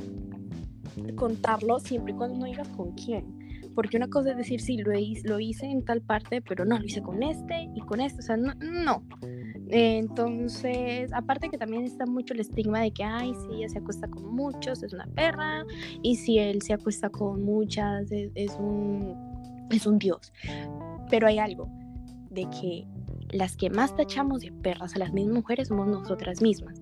contarlo 1.15 1.79
siempre 1.79 2.13
y 2.13 2.15
cuando 2.15 2.37
no 2.37 2.45
digas 2.45 2.67
con 2.69 2.91
quién. 2.93 3.45
Porque 3.73 3.97
una 3.97 4.07
cosa 4.07 4.31
es 4.31 4.37
decir, 4.37 4.61
sí, 4.61 4.77
lo 4.77 4.97
hice, 4.97 5.27
lo 5.27 5.39
hice 5.39 5.65
en 5.65 5.83
tal 5.83 6.01
parte, 6.01 6.41
pero 6.41 6.63
no, 6.63 6.79
lo 6.79 6.85
hice 6.85 7.01
con 7.01 7.21
este 7.23 7.69
y 7.75 7.81
con 7.81 7.99
este, 7.99 8.19
o 8.19 8.21
sea, 8.21 8.37
no. 8.37 8.53
no. 8.55 9.03
Entonces, 9.67 11.11
aparte 11.11 11.49
que 11.49 11.57
también 11.57 11.83
está 11.83 12.05
mucho 12.05 12.33
el 12.33 12.39
estigma 12.39 12.79
de 12.79 12.91
que, 12.91 13.03
ay, 13.03 13.33
si 13.33 13.57
ella 13.57 13.69
se 13.69 13.79
acuesta 13.79 14.07
con 14.07 14.33
muchos, 14.33 14.81
es 14.81 14.93
una 14.93 15.07
perra, 15.07 15.65
y 16.01 16.15
si 16.15 16.37
él 16.37 16.61
se 16.61 16.73
acuesta 16.73 17.09
con 17.09 17.43
muchas, 17.43 18.09
es, 18.11 18.31
es 18.35 18.55
un, 18.57 19.15
es 19.71 19.85
un 19.85 19.99
dios. 19.99 20.31
Pero 21.09 21.27
hay 21.27 21.39
algo 21.39 21.67
de 22.29 22.47
que 22.61 22.87
las 23.31 23.57
que 23.57 23.69
más 23.69 23.95
tachamos 23.95 24.41
de 24.41 24.51
perras 24.51 24.95
a 24.95 24.99
las 24.99 25.11
mismas 25.11 25.35
mujeres 25.35 25.67
somos 25.67 25.87
nosotras 25.87 26.41
mismas. 26.41 26.81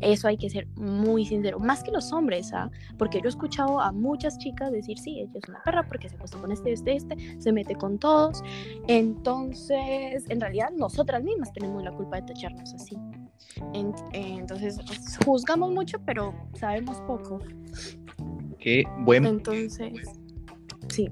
Eso 0.00 0.28
hay 0.28 0.36
que 0.36 0.48
ser 0.50 0.66
muy 0.76 1.24
sincero, 1.26 1.58
más 1.58 1.82
que 1.82 1.90
los 1.90 2.12
hombres, 2.12 2.52
¿ah? 2.52 2.70
Porque 2.98 3.18
yo 3.18 3.26
he 3.26 3.28
escuchado 3.28 3.80
a 3.80 3.92
muchas 3.92 4.38
chicas 4.38 4.70
decir, 4.72 4.98
sí, 4.98 5.20
ella 5.20 5.30
es 5.34 5.48
una 5.48 5.62
perra 5.64 5.86
porque 5.86 6.08
se 6.08 6.16
acuesta 6.16 6.38
con 6.38 6.52
este, 6.52 6.72
este, 6.72 6.96
este, 6.96 7.16
se 7.40 7.52
mete 7.52 7.74
con 7.74 7.98
todos. 7.98 8.42
Entonces, 8.86 10.24
en 10.28 10.40
realidad, 10.40 10.70
nosotras 10.76 11.22
mismas 11.22 11.52
tenemos 11.52 11.82
la 11.82 11.92
culpa 11.92 12.16
de 12.20 12.22
tacharnos 12.22 12.74
así. 12.74 12.96
En- 13.74 13.92
entonces, 14.12 14.78
juzgamos 15.24 15.72
mucho, 15.72 15.98
pero 16.04 16.34
sabemos 16.58 17.00
poco. 17.02 17.40
Qué 18.58 18.84
buen 19.00 19.26
Entonces, 19.26 19.92
sí. 20.88 21.08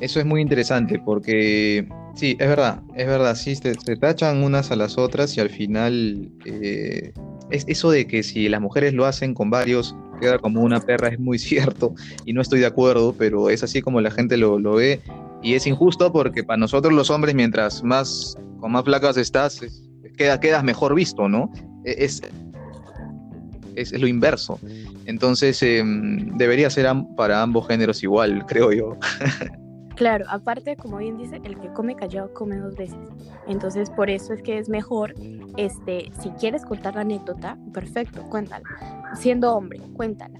Eso 0.00 0.20
es 0.20 0.26
muy 0.26 0.42
interesante 0.42 0.98
porque, 0.98 1.88
sí, 2.14 2.36
es 2.38 2.48
verdad, 2.48 2.82
es 2.94 3.06
verdad, 3.06 3.34
sí, 3.34 3.54
se, 3.56 3.74
se 3.74 3.96
tachan 3.96 4.42
unas 4.42 4.70
a 4.70 4.76
las 4.76 4.98
otras 4.98 5.34
y 5.38 5.40
al 5.40 5.48
final 5.48 6.30
eh, 6.44 7.12
es 7.50 7.64
eso 7.68 7.90
de 7.90 8.06
que 8.06 8.22
si 8.22 8.48
las 8.48 8.60
mujeres 8.60 8.92
lo 8.94 9.04
hacen 9.06 9.34
con 9.34 9.50
varios, 9.50 9.94
queda 10.20 10.38
como 10.38 10.62
una 10.62 10.80
perra, 10.80 11.08
es 11.08 11.18
muy 11.18 11.38
cierto 11.40 11.94
y 12.24 12.32
no 12.32 12.40
estoy 12.40 12.60
de 12.60 12.66
acuerdo, 12.66 13.14
pero 13.16 13.50
es 13.50 13.62
así 13.62 13.82
como 13.82 14.00
la 14.00 14.10
gente 14.10 14.36
lo, 14.36 14.58
lo 14.58 14.74
ve 14.74 15.00
y 15.42 15.54
es 15.54 15.66
injusto 15.66 16.12
porque 16.12 16.42
para 16.44 16.56
nosotros 16.56 16.92
los 16.94 17.10
hombres, 17.10 17.34
mientras 17.34 17.82
más, 17.84 18.36
con 18.60 18.72
más 18.72 18.82
placas 18.82 19.16
estás, 19.16 19.62
es- 19.62 19.82
queda, 20.16 20.40
quedas 20.40 20.64
mejor 20.64 20.94
visto, 20.94 21.28
¿no? 21.28 21.50
E- 21.84 21.96
Es, 22.04 22.22
es, 23.74 23.92
lo 23.92 24.06
inverso. 24.06 24.58
Entonces, 25.04 25.62
em, 25.62 26.34
debería 26.38 26.70
ser 26.70 26.86
para 27.16 27.42
ambos 27.42 27.68
géneros 27.68 28.02
igual, 28.02 28.44
creo 28.48 28.72
yo. 28.72 28.96
Claro, 29.96 30.26
aparte, 30.28 30.76
como 30.76 30.98
bien 30.98 31.16
dice, 31.16 31.40
el 31.42 31.58
que 31.58 31.72
come 31.72 31.96
callado 31.96 32.32
come 32.34 32.58
dos 32.58 32.76
veces. 32.76 32.98
Entonces, 33.46 33.88
por 33.88 34.10
eso 34.10 34.34
es 34.34 34.42
que 34.42 34.58
es 34.58 34.68
mejor, 34.68 35.14
este, 35.56 36.10
si 36.20 36.28
quieres 36.32 36.66
contar 36.66 36.96
la 36.96 37.00
anécdota, 37.00 37.56
perfecto, 37.72 38.22
cuéntala. 38.28 38.68
Siendo 39.14 39.54
hombre, 39.56 39.80
cuéntala. 39.94 40.38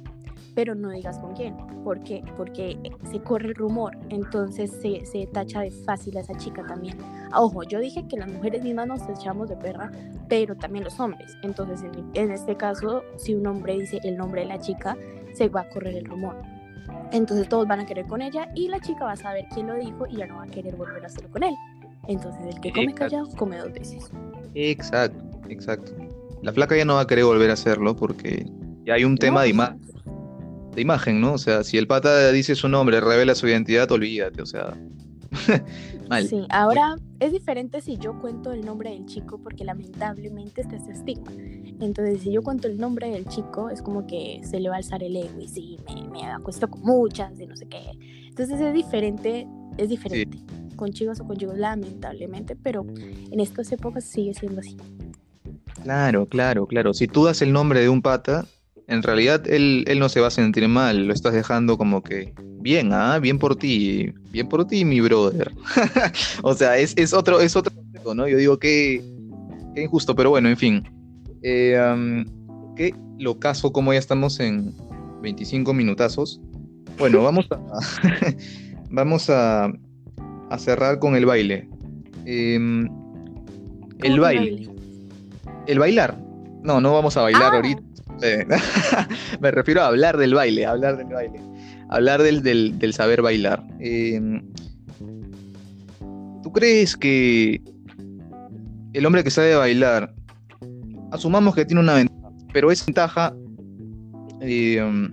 Pero 0.55 0.75
no 0.75 0.90
digas 0.90 1.19
con 1.19 1.35
quién. 1.35 1.57
¿Por 1.85 2.03
qué? 2.03 2.23
Porque 2.37 2.79
se 3.11 3.21
corre 3.21 3.49
el 3.49 3.55
rumor. 3.55 3.97
Entonces 4.11 4.71
se, 4.71 5.07
se 5.07 5.27
tacha 5.27 5.61
de 5.62 5.71
fácil 5.71 6.19
a 6.19 6.21
esa 6.21 6.35
chica 6.35 6.62
también. 6.66 6.99
Ojo, 7.35 7.62
yo 7.62 7.79
dije 7.79 8.07
que 8.09 8.19
las 8.19 8.29
mujeres 8.29 8.62
mismas 8.62 8.87
nos 8.87 9.09
echamos 9.09 9.49
de 9.49 9.57
perra, 9.57 9.90
pero 10.29 10.55
también 10.55 10.85
los 10.85 11.01
hombres. 11.01 11.35
Entonces, 11.42 11.83
en, 11.83 12.11
en 12.12 12.31
este 12.31 12.57
caso, 12.57 13.03
si 13.16 13.35
un 13.35 13.47
hombre 13.47 13.79
dice 13.79 14.01
el 14.03 14.19
nombre 14.19 14.42
de 14.42 14.49
la 14.49 14.59
chica, 14.59 14.97
se 15.33 15.49
va 15.49 15.62
a 15.62 15.69
correr 15.71 15.95
el 15.95 16.05
rumor. 16.05 16.56
Entonces 17.12 17.49
todos 17.49 17.66
van 17.66 17.81
a 17.81 17.87
querer 17.87 18.07
con 18.07 18.21
ella 18.23 18.49
y 18.55 18.69
la 18.69 18.81
chica 18.81 19.05
va 19.05 19.12
a 19.12 19.16
saber 19.16 19.47
quién 19.55 19.66
lo 19.69 19.75
dijo 19.75 20.07
y 20.09 20.16
ya 20.16 20.27
no 20.27 20.37
va 20.37 20.45
a 20.45 20.47
querer 20.49 20.77
volver 20.77 21.03
a 21.05 21.07
hacerlo 21.07 21.31
con 21.31 21.42
él. 21.45 21.55
Entonces 22.09 22.55
el 22.55 22.61
que 22.61 22.71
come 22.73 22.85
Exacto. 22.90 23.11
callado 23.16 23.37
come 23.37 23.59
dos 23.59 23.73
veces. 23.73 24.11
Exacto, 24.55 25.40
exacto. 25.49 25.92
La 26.42 26.53
flaca 26.53 26.77
ya 26.77 26.85
no 26.85 26.95
va 26.95 27.03
a 27.03 27.07
querer 27.07 27.25
volver 27.25 27.51
a 27.51 27.55
hacerlo 27.55 27.97
porque 27.97 28.47
ya 28.85 28.95
hay 28.95 29.05
un 29.05 29.16
tema 29.16 29.42
de, 29.42 29.49
ima- 29.51 29.77
de 30.75 30.81
imagen, 30.83 31.21
¿no? 31.21 31.33
O 31.35 31.38
sea, 31.38 31.64
si 31.64 31.79
el 31.79 31.87
pata 31.87 32.31
dice 32.33 32.55
su 32.55 32.69
nombre, 32.69 33.01
revela 33.01 33.35
su 33.35 33.49
identidad, 33.49 33.90
olvídate, 33.90 34.42
o 34.42 34.47
sea. 34.47 34.75
Mal. 36.09 36.27
Sí, 36.29 36.47
ahora 36.51 36.97
es 37.19 37.33
diferente 37.33 37.81
si 37.81 37.97
yo 37.97 38.19
cuento 38.21 38.53
el 38.53 38.64
nombre 38.64 38.90
del 38.90 39.07
chico 39.07 39.38
porque 39.42 39.64
lamentablemente 39.64 40.61
está 40.61 40.77
ese 40.77 40.92
estigma. 40.92 41.33
Entonces 41.80 42.22
si 42.22 42.32
yo 42.32 42.42
cuento 42.42 42.68
el 42.68 42.78
nombre 42.78 43.10
del 43.10 43.26
chico 43.26 43.70
es 43.70 43.82
como 43.82 44.06
que 44.06 44.40
se 44.44 44.60
le 44.60 44.68
va 44.68 44.76
a 44.76 44.78
alzar 44.78 45.02
el 45.02 45.16
ego 45.16 45.40
y 45.40 45.48
sí, 45.48 45.76
me, 45.86 46.08
me 46.08 46.24
acuesto 46.24 46.68
con 46.68 46.80
muchas 46.82 47.38
y 47.38 47.46
no 47.46 47.56
sé 47.56 47.66
qué. 47.66 47.90
Entonces 48.28 48.60
es 48.60 48.74
diferente, 48.74 49.46
es 49.78 49.88
diferente. 49.88 50.38
con 50.76 50.92
chicos 50.92 51.20
o 51.20 51.26
con 51.26 51.36
chicos, 51.36 51.56
lamentablemente, 51.56 52.54
pero 52.54 52.84
en 52.96 53.40
estas 53.40 53.72
épocas 53.72 54.04
sigue 54.04 54.34
siendo 54.34 54.60
así. 54.60 54.76
Claro, 55.82 56.26
claro, 56.26 56.66
claro. 56.66 56.92
Si 56.94 57.06
tú 57.06 57.24
das 57.24 57.40
el 57.42 57.52
nombre 57.52 57.80
de 57.80 57.88
un 57.88 58.02
pata, 58.02 58.46
en 58.88 59.02
realidad 59.02 59.46
él, 59.48 59.84
él 59.86 59.98
no 59.98 60.08
se 60.08 60.20
va 60.20 60.28
a 60.28 60.30
sentir 60.30 60.66
mal, 60.68 61.06
lo 61.06 61.12
estás 61.12 61.32
dejando 61.32 61.78
como 61.78 62.02
que 62.02 62.34
bien, 62.60 62.92
¿ah? 62.92 63.18
Bien 63.18 63.38
por 63.38 63.56
ti, 63.56 64.12
bien 64.30 64.48
por 64.48 64.66
ti, 64.66 64.84
mi 64.84 65.00
brother. 65.00 65.52
o 66.42 66.54
sea, 66.54 66.76
es, 66.78 66.94
es, 66.96 67.12
otro, 67.12 67.40
es 67.40 67.56
otro 67.56 67.72
¿no? 68.14 68.28
Yo 68.28 68.36
digo 68.36 68.58
que, 68.58 69.02
que 69.74 69.82
injusto, 69.82 70.14
pero 70.14 70.30
bueno, 70.30 70.48
en 70.48 70.56
fin. 70.56 70.95
Eh, 71.42 72.25
qué 72.77 72.94
locazo, 73.18 73.72
como 73.72 73.92
ya 73.92 73.99
estamos 73.99 74.40
en 74.40 74.75
25 75.22 75.72
minutazos. 75.75 76.40
Bueno, 76.99 77.22
vamos 77.25 77.46
a, 77.51 77.61
vamos 78.90 79.31
a, 79.31 79.72
a, 80.51 80.59
cerrar 80.59 80.99
con 80.99 81.16
el 81.16 81.27
baile. 81.27 81.68
Em, 82.25 82.88
el 84.03 84.20
baile. 84.20 84.68
El 85.66 85.79
bailar. 85.79 86.16
No, 86.62 86.81
no 86.81 86.92
vamos 86.92 87.16
a 87.16 87.22
bailar 87.22 87.53
ah. 87.53 87.57
ahorita. 87.57 87.83
Me 89.40 89.51
refiero 89.51 89.83
a 89.83 89.88
hablar 89.88 90.16
del 90.16 90.35
baile, 90.35 90.64
hablar 90.66 90.96
del 90.96 91.09
baile. 91.09 91.40
Hablar 91.88 92.22
del, 92.22 92.42
del, 92.42 92.92
saber 92.92 93.22
bailar. 93.22 93.62
Em, 93.79 94.42
¿Tú 96.42 96.53
crees 96.53 96.96
que 96.96 97.61
el 98.92 99.07
hombre 99.07 99.22
que 99.22 99.31
sabe 99.31 99.55
bailar, 99.55 100.14
asumamos 101.11 101.55
que 101.55 101.64
tiene 101.64 101.81
una 101.81 101.95
ventaja, 101.95 102.31
pero 102.53 102.71
esa 102.71 102.85
ventaja, 102.87 103.35
em, 104.40 105.11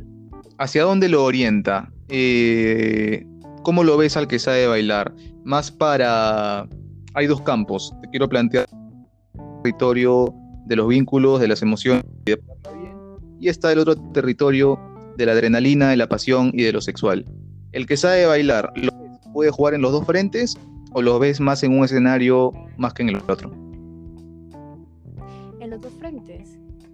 ¿hacia 0.58 0.84
dónde 0.84 1.10
lo 1.10 1.24
orienta? 1.24 1.92
Eh, 2.10 3.26
¿Cómo 3.64 3.84
lo 3.84 3.98
ves 3.98 4.18
al 4.18 4.28
que 4.28 4.40
sabe 4.40 4.68
bailar? 4.68 5.14
Más 5.44 5.72
para... 5.72 6.68
Hay 7.16 7.28
dos 7.28 7.42
campos. 7.42 7.94
Te 8.02 8.10
quiero 8.10 8.28
plantear 8.28 8.66
el 8.72 9.62
territorio 9.62 10.34
de 10.66 10.76
los 10.76 10.88
vínculos, 10.88 11.40
de 11.40 11.48
las 11.48 11.62
emociones 11.62 12.04
y 13.44 13.50
está 13.50 13.74
el 13.74 13.80
otro 13.80 13.98
territorio 14.14 14.80
de 15.18 15.26
la 15.26 15.34
adrenalina, 15.34 15.90
de 15.90 15.98
la 15.98 16.08
pasión 16.08 16.52
y 16.54 16.64
de 16.64 16.72
lo 16.72 16.80
sexual. 16.80 17.26
El 17.74 17.86
que 17.86 17.98
sabe 17.98 18.26
bailar, 18.26 18.72
¿lo 18.78 18.92
puede 19.34 19.52
jugar 19.52 19.74
en 19.74 19.82
los 19.82 19.92
dos 19.92 20.06
frentes 20.06 20.58
o 20.94 21.02
lo 21.02 21.20
ves 21.20 21.42
más 21.42 21.62
en 21.62 21.78
un 21.78 21.84
escenario 21.84 22.54
más 22.78 22.94
que 22.94 23.04
en 23.04 23.10
el 23.10 23.18
otro? 23.28 23.52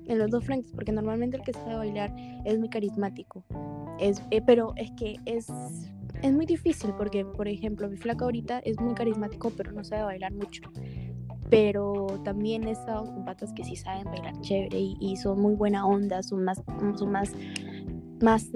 En 0.10 0.20
los 0.20 0.30
dos 0.30 0.44
frentes, 0.44 0.72
porque 0.74 0.92
normalmente 0.92 1.38
el 1.38 1.44
que 1.44 1.54
sabe 1.54 1.76
bailar 1.76 2.14
es 2.46 2.60
muy 2.60 2.70
carismático. 2.70 3.46
Es, 4.00 4.22
eh, 4.32 4.42
pero 4.46 4.74
es 4.76 4.92
que 4.98 5.16
es, 5.26 5.48
es 6.22 6.34
muy 6.34 6.46
difícil 6.46 6.92
porque, 6.98 7.24
por 7.24 7.48
ejemplo, 7.48 7.88
mi 7.90 7.96
flaca 7.96 8.26
ahorita 8.26 8.60
es 8.60 8.80
muy 8.80 8.94
carismático, 8.94 9.52
pero 9.56 9.72
no 9.72 9.84
sabe 9.84 10.04
bailar 10.04 10.34
mucho 10.34 10.64
pero 11.50 12.08
también 12.24 12.68
he 12.68 12.72
estado 12.72 13.06
con 13.06 13.26
patas 13.26 13.52
que 13.54 13.64
sí 13.64 13.76
saben 13.76 14.06
bailar 14.06 14.40
chévere 14.42 14.80
y, 15.00 15.18
son 15.18 15.42
muy 15.42 15.56
buena 15.56 15.86
onda, 15.86 16.22
son 16.22 16.44
más, 16.44 16.62
son 16.96 17.12
más, 17.12 17.32
más, 18.22 18.52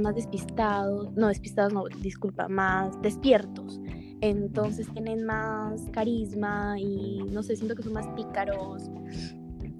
más 0.00 0.14
despistados, 0.14 1.12
no 1.14 1.28
despistados, 1.28 1.72
no, 1.72 1.84
disculpa, 2.00 2.48
más 2.48 3.00
despiertos. 3.02 3.80
Entonces 4.20 4.86
tienen 4.92 5.24
más 5.24 5.88
carisma 5.90 6.76
y 6.78 7.24
no 7.32 7.42
sé, 7.42 7.56
siento 7.56 7.74
que 7.74 7.82
son 7.82 7.92
más 7.92 8.06
pícaros. 8.10 8.88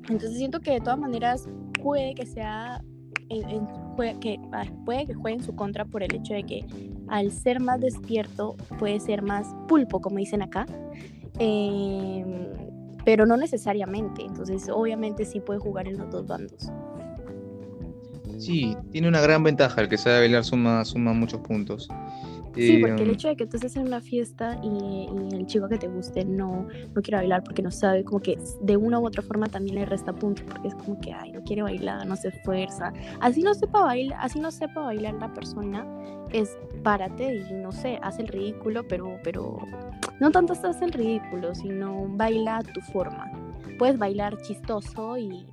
Entonces 0.08 0.36
siento 0.36 0.60
que 0.60 0.72
de 0.72 0.80
todas 0.80 0.98
maneras 0.98 1.48
puede 1.82 2.14
que 2.14 2.26
sea, 2.26 2.82
que, 3.28 4.40
puede 4.84 5.06
que 5.06 5.14
juegue 5.14 5.36
en 5.36 5.42
su 5.42 5.54
contra 5.54 5.84
por 5.84 6.02
el 6.02 6.14
hecho 6.14 6.34
de 6.34 6.42
que 6.44 6.64
al 7.08 7.30
ser 7.30 7.60
más 7.60 7.80
despierto 7.80 8.56
puede 8.78 9.00
ser 9.00 9.22
más 9.22 9.54
pulpo, 9.68 10.00
como 10.00 10.16
dicen 10.16 10.42
acá. 10.42 10.66
Em, 11.38 12.48
pero 13.04 13.26
no 13.26 13.36
necesariamente. 13.36 14.22
Entonces, 14.22 14.68
obviamente 14.68 15.24
sí 15.24 15.40
puede 15.40 15.60
jugar 15.60 15.88
en 15.88 15.98
los 15.98 16.10
dos 16.10 16.26
bandos. 16.26 16.70
Sí, 18.38 18.76
tiene 18.90 19.08
una 19.08 19.20
gran 19.20 19.42
ventaja. 19.42 19.80
El 19.80 19.88
que 19.88 19.98
sabe 19.98 20.20
bailar 20.20 20.44
suma, 20.44 20.84
suma 20.84 21.12
muchos 21.12 21.40
puntos. 21.40 21.88
Sí, 22.54 22.78
porque 22.78 23.02
el 23.02 23.08
em, 23.08 23.14
hecho 23.14 23.28
de 23.28 23.36
que 23.36 23.46
tú 23.46 23.56
estés 23.56 23.76
en 23.76 23.86
una 23.86 24.00
fiesta 24.00 24.60
y, 24.62 25.08
el 25.34 25.46
chico 25.46 25.68
que 25.68 25.78
te 25.78 25.88
guste 25.88 26.24
no, 26.24 26.66
no 26.94 27.02
quiere 27.02 27.16
bailar 27.18 27.42
porque 27.42 27.62
no 27.62 27.70
sabe, 27.70 28.04
como 28.04 28.20
que 28.20 28.38
de 28.60 28.76
una 28.76 28.98
u 28.98 29.06
otra 29.06 29.22
forma 29.22 29.46
también 29.46 29.76
le 29.76 29.86
resta 29.86 30.12
puntos, 30.12 30.44
porque 30.48 30.68
es 30.68 30.74
como 30.74 31.00
que, 31.00 31.12
ay, 31.12 31.32
no 31.32 31.42
quiere 31.42 31.62
bailar, 31.62 32.06
no 32.06 32.16
se 32.16 32.28
esfuerza. 32.28 32.92
Así 33.20 33.42
no 33.42 33.54
sepa 33.54 33.82
bailar, 33.82 34.18
así 34.20 34.40
no 34.40 34.50
sepa 34.50 34.82
bailar 34.82 35.14
la 35.14 35.32
persona, 35.32 35.86
es 36.32 36.56
párate 36.82 37.36
y 37.36 37.54
no 37.54 37.72
sé, 37.72 37.98
haz 38.02 38.18
el 38.18 38.28
ridículo, 38.28 38.86
pero, 38.86 39.18
pero 39.22 39.58
no 40.20 40.30
tanto 40.30 40.52
estás 40.52 40.80
el 40.82 40.92
ridículo, 40.92 41.54
sino 41.54 42.06
baila 42.08 42.58
a 42.58 42.62
tu 42.62 42.80
forma. 42.80 43.30
Puedes 43.78 43.98
bailar 43.98 44.40
chistoso 44.42 45.16
y, 45.16 45.46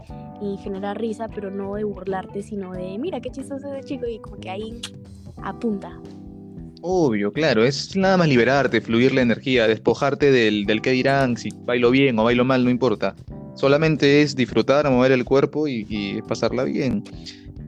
generar 0.63 0.97
risa, 0.99 1.27
pero 1.27 1.51
no 1.51 1.75
de 1.75 1.83
burlarte, 1.83 2.41
sino 2.43 2.71
de, 2.71 2.97
mira 2.97 3.19
qué 3.19 3.29
chistoso 3.29 3.73
ese 3.73 3.87
chico 3.87 4.05
y 4.07 4.19
como 4.19 4.37
que 4.37 4.49
ahí 4.49 4.81
apunta. 5.43 5.99
Obvio, 6.81 7.31
claro, 7.33 7.65
es 7.65 7.95
nada 7.95 8.17
más 8.17 8.27
liberarte, 8.27 8.81
fluir 8.81 9.13
la 9.13 9.21
energía, 9.21 9.67
despojarte 9.67 10.31
del, 10.31 10.65
del 10.65 10.81
qué 10.81 10.91
dirán, 10.91 11.35
si 11.37 11.49
bailo 11.65 11.91
bien 11.91 12.17
o 12.19 12.23
bailo 12.23 12.45
mal, 12.45 12.63
no 12.63 12.69
importa. 12.69 13.15
Solamente 13.55 14.21
es 14.21 14.35
disfrutar, 14.35 14.89
mover 14.89 15.11
el 15.11 15.25
cuerpo 15.25 15.67
y, 15.67 16.21
pasarla 16.27 16.63
bien. 16.63 17.03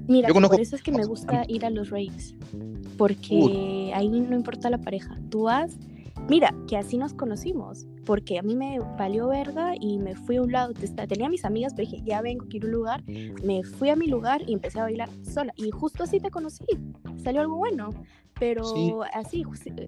Mira, 0.07 0.29
por 0.29 0.59
eso 0.59 0.75
es 0.75 0.81
que 0.81 0.91
me 0.91 1.05
gusta 1.05 1.43
ir 1.47 1.65
a 1.65 1.69
los 1.69 1.89
raves, 1.89 2.35
porque 2.97 3.91
ahí 3.93 4.09
no 4.09 4.35
importa 4.35 4.69
la 4.69 4.77
pareja. 4.77 5.17
Tú 5.29 5.43
vas 5.43 5.77
Mira, 6.29 6.53
que 6.67 6.77
así 6.77 6.97
nos 6.97 7.13
conocimos, 7.13 7.87
porque 8.05 8.39
a 8.39 8.41
mí 8.41 8.55
me 8.55 8.79
valió 8.97 9.27
verga 9.27 9.73
y 9.79 9.97
me 9.97 10.15
fui 10.15 10.37
a 10.37 10.41
un 10.41 10.51
lado, 10.51 10.73
tenía 11.07 11.27
mis 11.29 11.43
amigas, 11.43 11.73
pero 11.75 11.89
dije, 11.89 12.03
ya 12.05 12.21
vengo, 12.21 12.45
quiero 12.47 12.67
un 12.67 12.73
lugar, 12.73 13.03
me 13.43 13.63
fui 13.63 13.89
a 13.89 13.95
mi 13.95 14.07
lugar 14.07 14.41
y 14.47 14.53
empecé 14.53 14.79
a 14.79 14.83
bailar 14.83 15.09
sola, 15.23 15.53
y 15.57 15.71
justo 15.71 16.03
así 16.03 16.19
te 16.19 16.29
conocí, 16.29 16.63
salió 17.21 17.41
algo 17.41 17.57
bueno, 17.57 17.89
pero 18.41 19.03
así, 19.13 19.43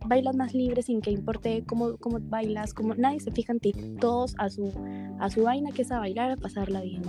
bailas 0.06 0.36
más 0.36 0.54
libre 0.54 0.84
sin 0.84 1.02
que 1.02 1.10
importe 1.10 1.64
cómo, 1.66 1.98
cómo 1.98 2.20
bailas, 2.20 2.76
como 2.76 2.94
nadie 2.94 3.20
se 3.20 3.32
fija 3.32 3.52
en 3.52 3.60
ti, 3.60 3.74
todos 4.00 4.36
a 4.38 4.48
su, 4.48 4.72
a 5.20 5.28
su 5.32 5.42
vaina 5.42 5.72
que 5.72 5.82
es 5.82 5.92
a 5.92 5.98
bailar, 5.98 6.30
a 6.30 6.38
pasarla 6.38 6.82
bien. 6.82 7.02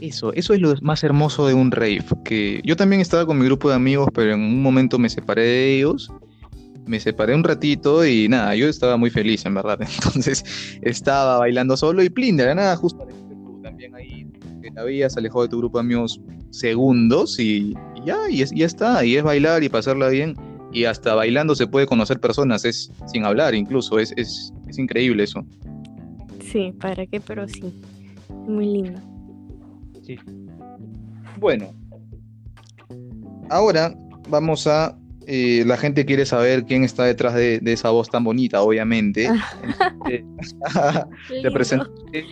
Eso, 0.00 0.32
eso 0.32 0.52
es 0.52 0.60
lo 0.60 0.74
más 0.82 1.04
hermoso 1.04 1.46
de 1.46 1.54
un 1.54 1.70
rave, 1.70 2.04
que 2.24 2.60
yo 2.64 2.74
también 2.74 3.00
estaba 3.00 3.24
con 3.24 3.38
mi 3.38 3.44
grupo 3.44 3.68
de 3.68 3.76
amigos, 3.76 4.08
pero 4.12 4.34
en 4.34 4.40
un 4.40 4.60
momento 4.60 4.98
me 4.98 5.08
separé 5.08 5.42
de 5.42 5.78
ellos 5.78 6.12
me 6.86 6.98
separé 6.98 7.36
un 7.36 7.44
ratito 7.44 8.04
y 8.04 8.28
nada, 8.28 8.56
yo 8.56 8.68
estaba 8.68 8.96
muy 8.96 9.10
feliz 9.10 9.46
en 9.46 9.54
verdad. 9.54 9.78
Entonces 10.04 10.44
estaba 10.82 11.38
bailando 11.38 11.76
solo 11.76 12.02
y 12.02 12.10
plin, 12.10 12.36
de 12.36 12.46
la 12.46 12.56
nada, 12.56 12.74
justo 12.74 13.06
también 13.62 13.94
ahí 13.94 14.26
te 14.60 14.80
habías 14.80 15.16
alejado 15.16 15.42
de 15.42 15.50
tu 15.50 15.58
grupo 15.58 15.78
de 15.78 15.84
amigos 15.84 16.20
segundos 16.52 17.38
y, 17.38 17.74
ya, 18.04 18.18
y, 18.30 18.44
ya 18.44 18.66
está, 18.66 19.04
y 19.04 19.16
es 19.16 19.24
bailar 19.24 19.64
y 19.64 19.68
pasarla 19.68 20.08
bien. 20.08 20.36
Y 20.72 20.84
hasta 20.84 21.14
bailando 21.14 21.54
se 21.54 21.66
puede 21.66 21.86
conocer 21.86 22.18
personas, 22.18 22.64
es 22.64 22.90
sin 23.06 23.24
hablar 23.24 23.54
incluso, 23.54 23.98
es, 23.98 24.14
es, 24.16 24.52
es 24.68 24.78
increíble 24.78 25.24
eso. 25.24 25.44
Sí, 26.40 26.72
¿para 26.80 27.06
qué? 27.06 27.20
Pero 27.20 27.46
sí, 27.48 27.74
muy 28.30 28.66
lindo. 28.66 29.00
Sí. 30.02 30.18
Bueno, 31.38 31.74
ahora 33.50 33.94
vamos 34.28 34.66
a 34.66 34.96
eh, 35.26 35.62
la 35.66 35.76
gente 35.76 36.04
quiere 36.04 36.26
saber 36.26 36.64
quién 36.64 36.84
está 36.84 37.04
detrás 37.04 37.34
de, 37.34 37.60
esa 37.64 37.90
voz 37.90 38.10
tan 38.10 38.24
bonita, 38.24 38.62
obviamente. 38.62 39.28
te, 41.42 41.50
presenté, 41.50 42.24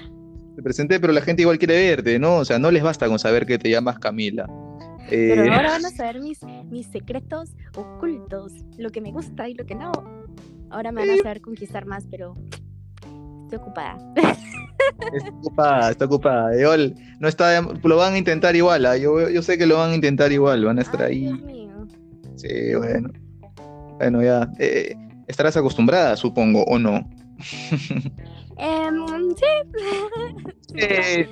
te, 0.60 0.62
presenté, 0.62 1.00
pero 1.00 1.12
la 1.12 1.22
gente 1.22 1.42
igual 1.42 1.58
quiere 1.58 1.74
verte, 1.74 2.18
¿no? 2.18 2.36
O 2.36 2.44
sea, 2.44 2.58
no 2.58 2.70
les 2.70 2.82
basta 2.82 3.08
con 3.08 3.18
saber 3.18 3.46
que 3.46 3.58
te 3.58 3.70
llamas 3.70 3.98
Camila. 3.98 4.46
Pero 5.08 5.44
eh, 5.44 5.50
ahora 5.50 5.70
van 5.70 5.86
a 5.86 5.90
saber 5.96 6.20
mis, 6.20 6.40
mis 6.70 6.86
secretos 6.86 7.50
ocultos, 7.74 8.52
lo 8.76 8.90
que 8.90 9.00
me 9.00 9.10
gusta 9.10 9.48
y 9.48 9.54
lo 9.54 9.64
que 9.64 9.74
no. 9.74 9.92
Ahora 10.70 10.92
me 10.92 11.06
van 11.06 11.18
a 11.18 11.22
saber 11.22 11.40
conquistar 11.40 11.86
más, 11.86 12.04
pero 12.10 12.34
estoy 13.42 13.58
ocupada. 13.58 13.98
Está 15.12 15.30
ocupada, 15.30 15.90
está 15.90 16.04
ocupada. 16.04 16.60
Igual, 16.60 16.94
no 17.18 17.28
está, 17.28 17.60
lo 17.60 17.96
van 17.96 18.14
a 18.14 18.18
intentar 18.18 18.54
igual, 18.54 18.86
¿ah? 18.86 18.96
yo, 18.96 19.28
yo 19.28 19.42
sé 19.42 19.58
que 19.58 19.66
lo 19.66 19.78
van 19.78 19.90
a 19.90 19.94
intentar 19.94 20.30
igual, 20.30 20.64
van 20.64 20.78
a 20.78 20.82
estar 20.82 21.02
ahí. 21.02 21.30
Sí, 22.36 22.74
bueno. 22.76 23.10
Bueno, 23.98 24.22
ya. 24.22 24.48
Eh, 24.58 24.94
estarás 25.26 25.56
acostumbrada, 25.56 26.16
supongo, 26.16 26.64
¿o 26.64 26.78
no? 26.78 27.08
Em, 28.62 29.06
sí. 29.36 29.44
no 30.74 30.80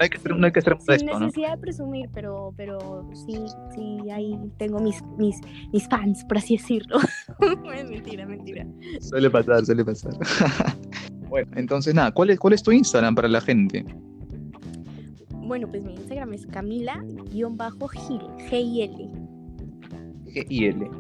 hay 0.01 0.09
que, 0.09 0.19
no 0.35 0.47
hay 0.47 0.53
que 0.53 0.63
ser 0.63 0.79
Sin 0.81 1.07
necesidad 1.07 1.57
de 1.57 1.59
presumir, 1.59 2.09
pero, 2.15 2.55
pero 2.57 3.07
sí, 3.27 3.37
sí, 3.75 4.11
ahí 4.11 4.39
tengo 4.57 4.79
mis, 4.79 5.03
mis, 5.19 5.37
mis 5.71 5.87
fans, 5.89 6.25
por 6.25 6.39
así 6.39 6.57
decirlo. 6.57 6.99
mentira, 7.91 8.25
mentira. 8.25 8.67
Suele 9.01 9.29
pasar, 9.29 9.67
suele 9.67 9.85
pasar. 9.85 10.15
bueno, 11.29 11.51
entonces 11.57 11.95
nada, 11.95 12.13
¿cuál 12.13 12.31
es, 12.31 12.39
¿cuál 12.39 12.55
es 12.55 12.63
tu 12.63 12.73
Instagram 12.73 13.15
para 13.15 13.29
la 13.29 13.43
gente? 13.43 13.85
Bueno, 15.35 15.69
pues 15.69 15.83
mi 15.83 15.95
Instagram 15.95 16.33
es 16.33 16.47
Camila-Gil, 16.47 17.57
G-I-L. 18.51 19.11
G-I-L. 20.33 20.91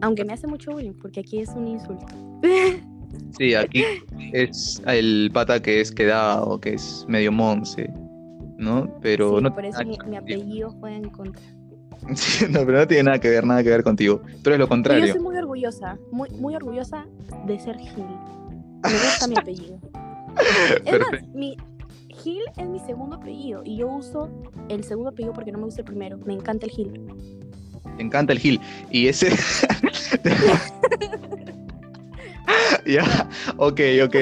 Aunque 0.00 0.24
me 0.24 0.32
hace 0.32 0.48
mucho 0.48 0.72
bullying, 0.72 0.94
porque 0.94 1.20
aquí 1.20 1.38
es 1.38 1.50
un 1.50 1.68
insulto. 1.68 2.06
Sí, 3.36 3.54
aquí 3.54 3.84
es 4.32 4.82
el 4.86 5.30
pata 5.32 5.60
que 5.60 5.80
es 5.80 5.90
quedado, 5.90 6.60
que 6.60 6.74
es 6.74 7.04
medio 7.08 7.32
monce, 7.32 7.90
¿no? 8.58 8.88
Pero 9.02 9.38
Sí, 9.38 9.42
no 9.44 9.54
por 9.54 9.64
eso 9.64 9.84
mi, 9.84 9.98
mi 10.06 10.16
apellido 10.16 10.70
juega 10.80 10.96
en 10.96 11.10
contra. 11.10 11.42
Sí, 12.14 12.44
no, 12.50 12.66
pero 12.66 12.78
no 12.78 12.86
tiene 12.86 13.04
nada 13.04 13.18
que 13.18 13.30
ver, 13.30 13.46
nada 13.46 13.62
que 13.62 13.70
ver 13.70 13.82
contigo. 13.82 14.20
Tú 14.20 14.26
eres 14.26 14.36
lo 14.42 14.44
Pero 14.46 14.58
yo 14.58 14.68
contrario. 14.68 15.12
soy 15.12 15.22
muy 15.22 15.36
orgullosa, 15.36 15.96
muy, 16.12 16.28
muy 16.30 16.54
orgullosa 16.54 17.06
de 17.46 17.58
ser 17.58 17.78
Gil. 17.78 18.04
Me 18.82 18.92
gusta 18.92 19.26
mi 19.26 19.36
apellido. 19.38 19.78
Es 20.84 20.98
más, 20.98 21.22
mi 21.32 21.56
Gil 22.08 22.42
es 22.56 22.66
mi 22.66 22.80
segundo 22.80 23.16
apellido 23.16 23.62
y 23.64 23.76
yo 23.78 23.88
uso 23.88 24.28
el 24.68 24.84
segundo 24.84 25.10
apellido 25.10 25.32
porque 25.32 25.52
no 25.52 25.58
me 25.58 25.64
gusta 25.64 25.80
el 25.80 25.86
primero. 25.86 26.18
Me 26.26 26.34
encanta 26.34 26.66
el 26.66 26.72
Gil. 26.72 27.00
Me 27.96 28.02
encanta 28.02 28.32
el 28.32 28.38
Gil. 28.38 28.60
Y 28.90 29.06
ese. 29.08 29.30
ya, 32.86 33.28
ok, 33.56 33.80
ok. 34.04 34.16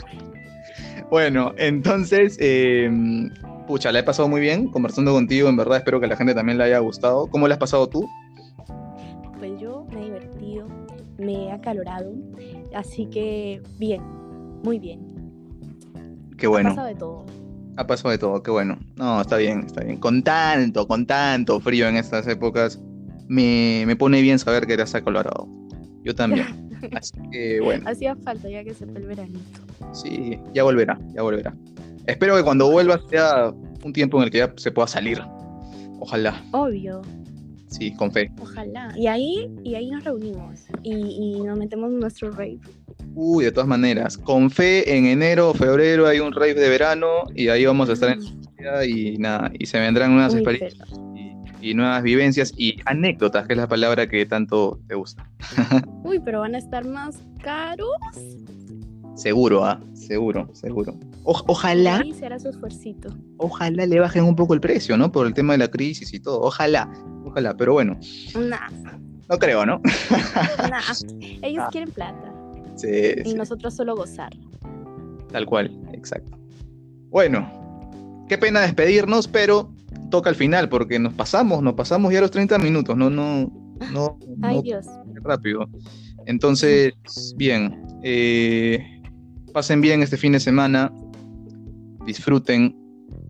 bueno, 1.10 1.52
entonces, 1.56 2.36
eh, 2.40 2.90
pucha, 3.66 3.92
la 3.92 4.00
he 4.00 4.02
pasado 4.02 4.28
muy 4.28 4.40
bien 4.40 4.68
conversando 4.68 5.12
contigo. 5.12 5.48
En 5.48 5.56
verdad, 5.56 5.78
espero 5.78 6.00
que 6.00 6.06
a 6.06 6.08
la 6.08 6.16
gente 6.16 6.34
también 6.34 6.58
le 6.58 6.64
haya 6.64 6.78
gustado. 6.78 7.28
¿Cómo 7.28 7.48
la 7.48 7.54
has 7.54 7.60
pasado 7.60 7.88
tú? 7.88 8.08
Pues 9.38 9.60
yo 9.60 9.86
me 9.92 10.00
he 10.00 10.04
divertido, 10.04 10.66
me 11.18 11.46
he 11.46 11.52
acalorado, 11.52 12.12
así 12.74 13.06
que 13.06 13.62
bien, 13.78 14.02
muy 14.62 14.78
bien. 14.78 15.00
Qué 16.38 16.46
Ha 16.46 16.50
bueno. 16.50 16.70
pasado 16.70 16.86
de 16.88 16.94
todo. 16.94 17.26
Ha 17.78 17.86
pasado 17.86 18.10
de 18.10 18.18
todo, 18.18 18.42
qué 18.42 18.50
bueno. 18.50 18.78
No, 18.96 19.20
está 19.20 19.36
bien, 19.36 19.64
está 19.66 19.84
bien. 19.84 19.98
Con 19.98 20.22
tanto, 20.22 20.88
con 20.88 21.06
tanto 21.06 21.60
frío 21.60 21.86
en 21.88 21.96
estas 21.96 22.26
épocas, 22.26 22.80
me, 23.28 23.84
me 23.86 23.96
pone 23.96 24.22
bien 24.22 24.38
saber 24.38 24.66
que 24.66 24.76
te 24.76 24.82
has 24.82 24.94
acalorado. 24.94 25.46
Yo 26.02 26.14
también. 26.14 26.46
Así 26.92 27.12
que 27.30 27.60
bueno. 27.60 27.88
Hacía 27.88 28.14
falta 28.16 28.48
ya 28.48 28.64
que 28.64 28.74
se 28.74 28.86
fue 28.86 28.98
el 29.00 29.06
veranito. 29.06 29.60
Sí, 29.92 30.38
ya 30.54 30.62
volverá, 30.64 30.98
ya 31.14 31.22
volverá. 31.22 31.54
Espero 32.06 32.36
que 32.36 32.42
cuando 32.44 32.70
vuelva 32.70 33.00
sea 33.10 33.52
un 33.84 33.92
tiempo 33.92 34.18
en 34.18 34.24
el 34.24 34.30
que 34.30 34.38
ya 34.38 34.52
se 34.56 34.70
pueda 34.70 34.86
salir. 34.88 35.20
Ojalá, 35.98 36.42
Obvio, 36.52 37.02
sí, 37.68 37.92
con 37.94 38.12
fe. 38.12 38.30
ojalá. 38.40 38.92
Y 38.96 39.06
ahí, 39.06 39.50
y 39.64 39.74
ahí 39.74 39.90
nos 39.90 40.04
reunimos 40.04 40.66
y, 40.82 40.92
y 40.94 41.40
nos 41.40 41.58
metemos 41.58 41.90
en 41.90 42.00
nuestro 42.00 42.30
rave. 42.30 42.58
Uy, 43.14 43.44
de 43.44 43.52
todas 43.52 43.66
maneras, 43.68 44.18
con 44.18 44.50
fe 44.50 44.96
en 44.96 45.06
enero 45.06 45.50
o 45.50 45.54
febrero 45.54 46.06
hay 46.06 46.20
un 46.20 46.32
rave 46.32 46.54
de 46.54 46.68
verano 46.68 47.24
y 47.34 47.48
ahí 47.48 47.64
vamos 47.64 47.88
a 47.88 47.94
estar 47.94 48.10
en 48.10 48.20
Florida 48.20 48.84
y 48.84 49.16
nada, 49.16 49.50
y 49.58 49.64
se 49.66 49.80
vendrán 49.80 50.16
Uy, 50.18 50.22
experiencias 50.24 50.88
y 51.66 51.74
nuevas 51.74 52.02
vivencias 52.02 52.52
y 52.56 52.76
anécdotas, 52.84 53.46
que 53.46 53.54
es 53.54 53.58
la 53.58 53.66
palabra 53.68 54.08
que 54.08 54.24
tanto 54.26 54.78
te 54.86 54.94
gusta. 54.94 55.28
Uy, 56.04 56.20
pero 56.24 56.40
van 56.40 56.54
a 56.54 56.58
estar 56.58 56.84
más 56.86 57.18
caros. 57.42 57.88
Seguro, 59.14 59.64
ah, 59.64 59.80
seguro, 59.94 60.48
seguro. 60.52 60.94
O- 61.24 61.42
ojalá, 61.46 61.98
Ahí 61.98 62.12
se 62.12 62.26
hará 62.26 62.38
su 62.38 62.48
esfuercito. 62.50 63.08
ojalá 63.38 63.86
le 63.86 63.98
bajen 63.98 64.24
un 64.24 64.36
poco 64.36 64.52
el 64.54 64.60
precio, 64.60 64.96
¿no? 64.96 65.10
Por 65.10 65.26
el 65.26 65.32
tema 65.34 65.54
de 65.54 65.58
la 65.58 65.68
crisis 65.68 66.12
y 66.12 66.20
todo. 66.20 66.40
Ojalá, 66.42 66.90
ojalá, 67.24 67.56
pero 67.56 67.72
bueno, 67.72 67.98
Nah, 68.34 68.68
no 69.28 69.38
creo, 69.38 69.64
¿no? 69.64 69.80
nah. 70.70 70.80
Ellos 71.42 71.64
Ah. 71.66 71.68
quieren 71.72 71.90
plata 71.90 72.32
Sí, 72.76 72.88
y 73.24 73.30
sí. 73.30 73.34
nosotros 73.34 73.74
solo 73.74 73.96
gozar. 73.96 74.30
Tal 75.32 75.46
cual, 75.46 75.70
exacto. 75.92 76.36
Bueno, 77.08 77.50
qué 78.28 78.36
pena 78.36 78.60
despedirnos, 78.60 79.26
pero 79.28 79.72
toca 80.10 80.30
al 80.30 80.36
final 80.36 80.68
porque 80.68 80.98
nos 80.98 81.12
pasamos, 81.14 81.62
nos 81.62 81.74
pasamos 81.74 82.12
ya 82.12 82.20
los 82.20 82.30
30 82.30 82.58
minutos, 82.58 82.96
no, 82.96 83.10
no, 83.10 83.52
no, 83.92 84.18
Ay, 84.42 84.56
no 84.56 84.62
Dios. 84.62 84.86
rápido. 85.22 85.68
Entonces, 86.26 86.92
bien, 87.36 87.82
eh, 88.02 88.80
pasen 89.52 89.80
bien 89.80 90.02
este 90.02 90.16
fin 90.16 90.32
de 90.32 90.40
semana, 90.40 90.92
disfruten 92.04 92.76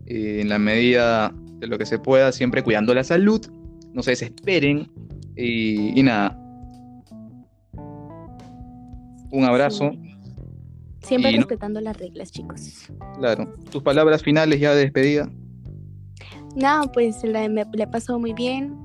eh, 0.05 0.39
en 0.41 0.49
la 0.49 0.59
medida 0.59 1.33
de 1.59 1.67
lo 1.67 1.77
que 1.77 1.85
se 1.85 1.99
pueda, 1.99 2.31
siempre 2.31 2.63
cuidando 2.63 2.93
la 2.93 3.03
salud, 3.03 3.41
no 3.93 4.03
se 4.03 4.11
desesperen 4.11 4.91
y, 5.35 5.99
y 5.99 6.03
nada. 6.03 6.37
Un 9.31 9.43
abrazo, 9.43 9.91
Sí. 11.01 11.09
Siempre 11.09 11.31
Y 11.31 11.35
no- 11.35 11.39
respetando 11.41 11.79
las 11.79 11.95
reglas, 11.97 12.31
chicos. 12.31 12.89
claro. 13.17 13.53
Tus 13.71 13.81
palabras 13.81 14.21
finales 14.23 14.59
ya 14.59 14.73
de 14.73 14.81
despedida. 14.81 15.29
Nada, 16.57 16.91
pues 16.91 17.23
la, 17.23 17.47
me, 17.47 17.63
la 17.71 17.83
he 17.83 17.87
pasado 17.87 18.19
muy 18.19 18.33
bien. 18.33 18.75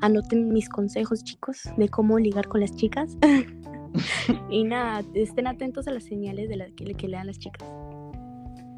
Anoten 0.00 0.52
mis 0.52 0.68
consejos, 0.68 1.22
chicos, 1.24 1.62
de 1.76 1.88
cómo 1.88 2.18
ligar 2.18 2.48
con 2.48 2.60
las 2.60 2.74
chicas. 2.74 3.16
y 4.50 4.64
nada, 4.64 5.02
estén 5.14 5.46
atentos 5.46 5.86
a 5.88 5.92
las 5.92 6.04
señales 6.04 6.48
de 6.48 6.56
la, 6.56 6.66
que, 6.70 6.84
que 6.94 7.08
le 7.08 7.16
dan 7.16 7.26
las 7.28 7.38
chicas. 7.38 7.66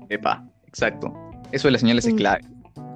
Epa, 0.09 0.45
exacto. 0.67 1.13
Eso 1.53 1.69
de 1.69 1.73
las 1.73 1.81
señales 1.81 2.07
es 2.07 2.13
Mm. 2.15 2.17
clave. 2.17 2.41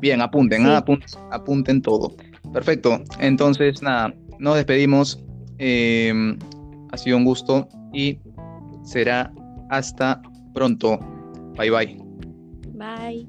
Bien, 0.01 0.21
apunten, 0.21 0.63
Sí. 0.63 0.69
ah, 0.69 0.79
apunten, 0.79 1.09
apunten 1.31 1.83
todo. 1.83 2.15
Perfecto. 2.53 3.01
Entonces, 3.19 3.83
nada, 3.83 4.15
nos 4.39 4.57
despedimos. 4.57 5.23
Eh, 5.59 6.13
ha 6.93 6.97
sido 6.99 7.17
un 7.17 7.25
gusto 7.25 7.67
y 7.95 8.19
será 8.83 9.33
hasta 9.71 10.21
pronto. 10.53 10.99
Bye 11.57 11.71
bye. 11.71 11.99
Bye. 12.75 13.27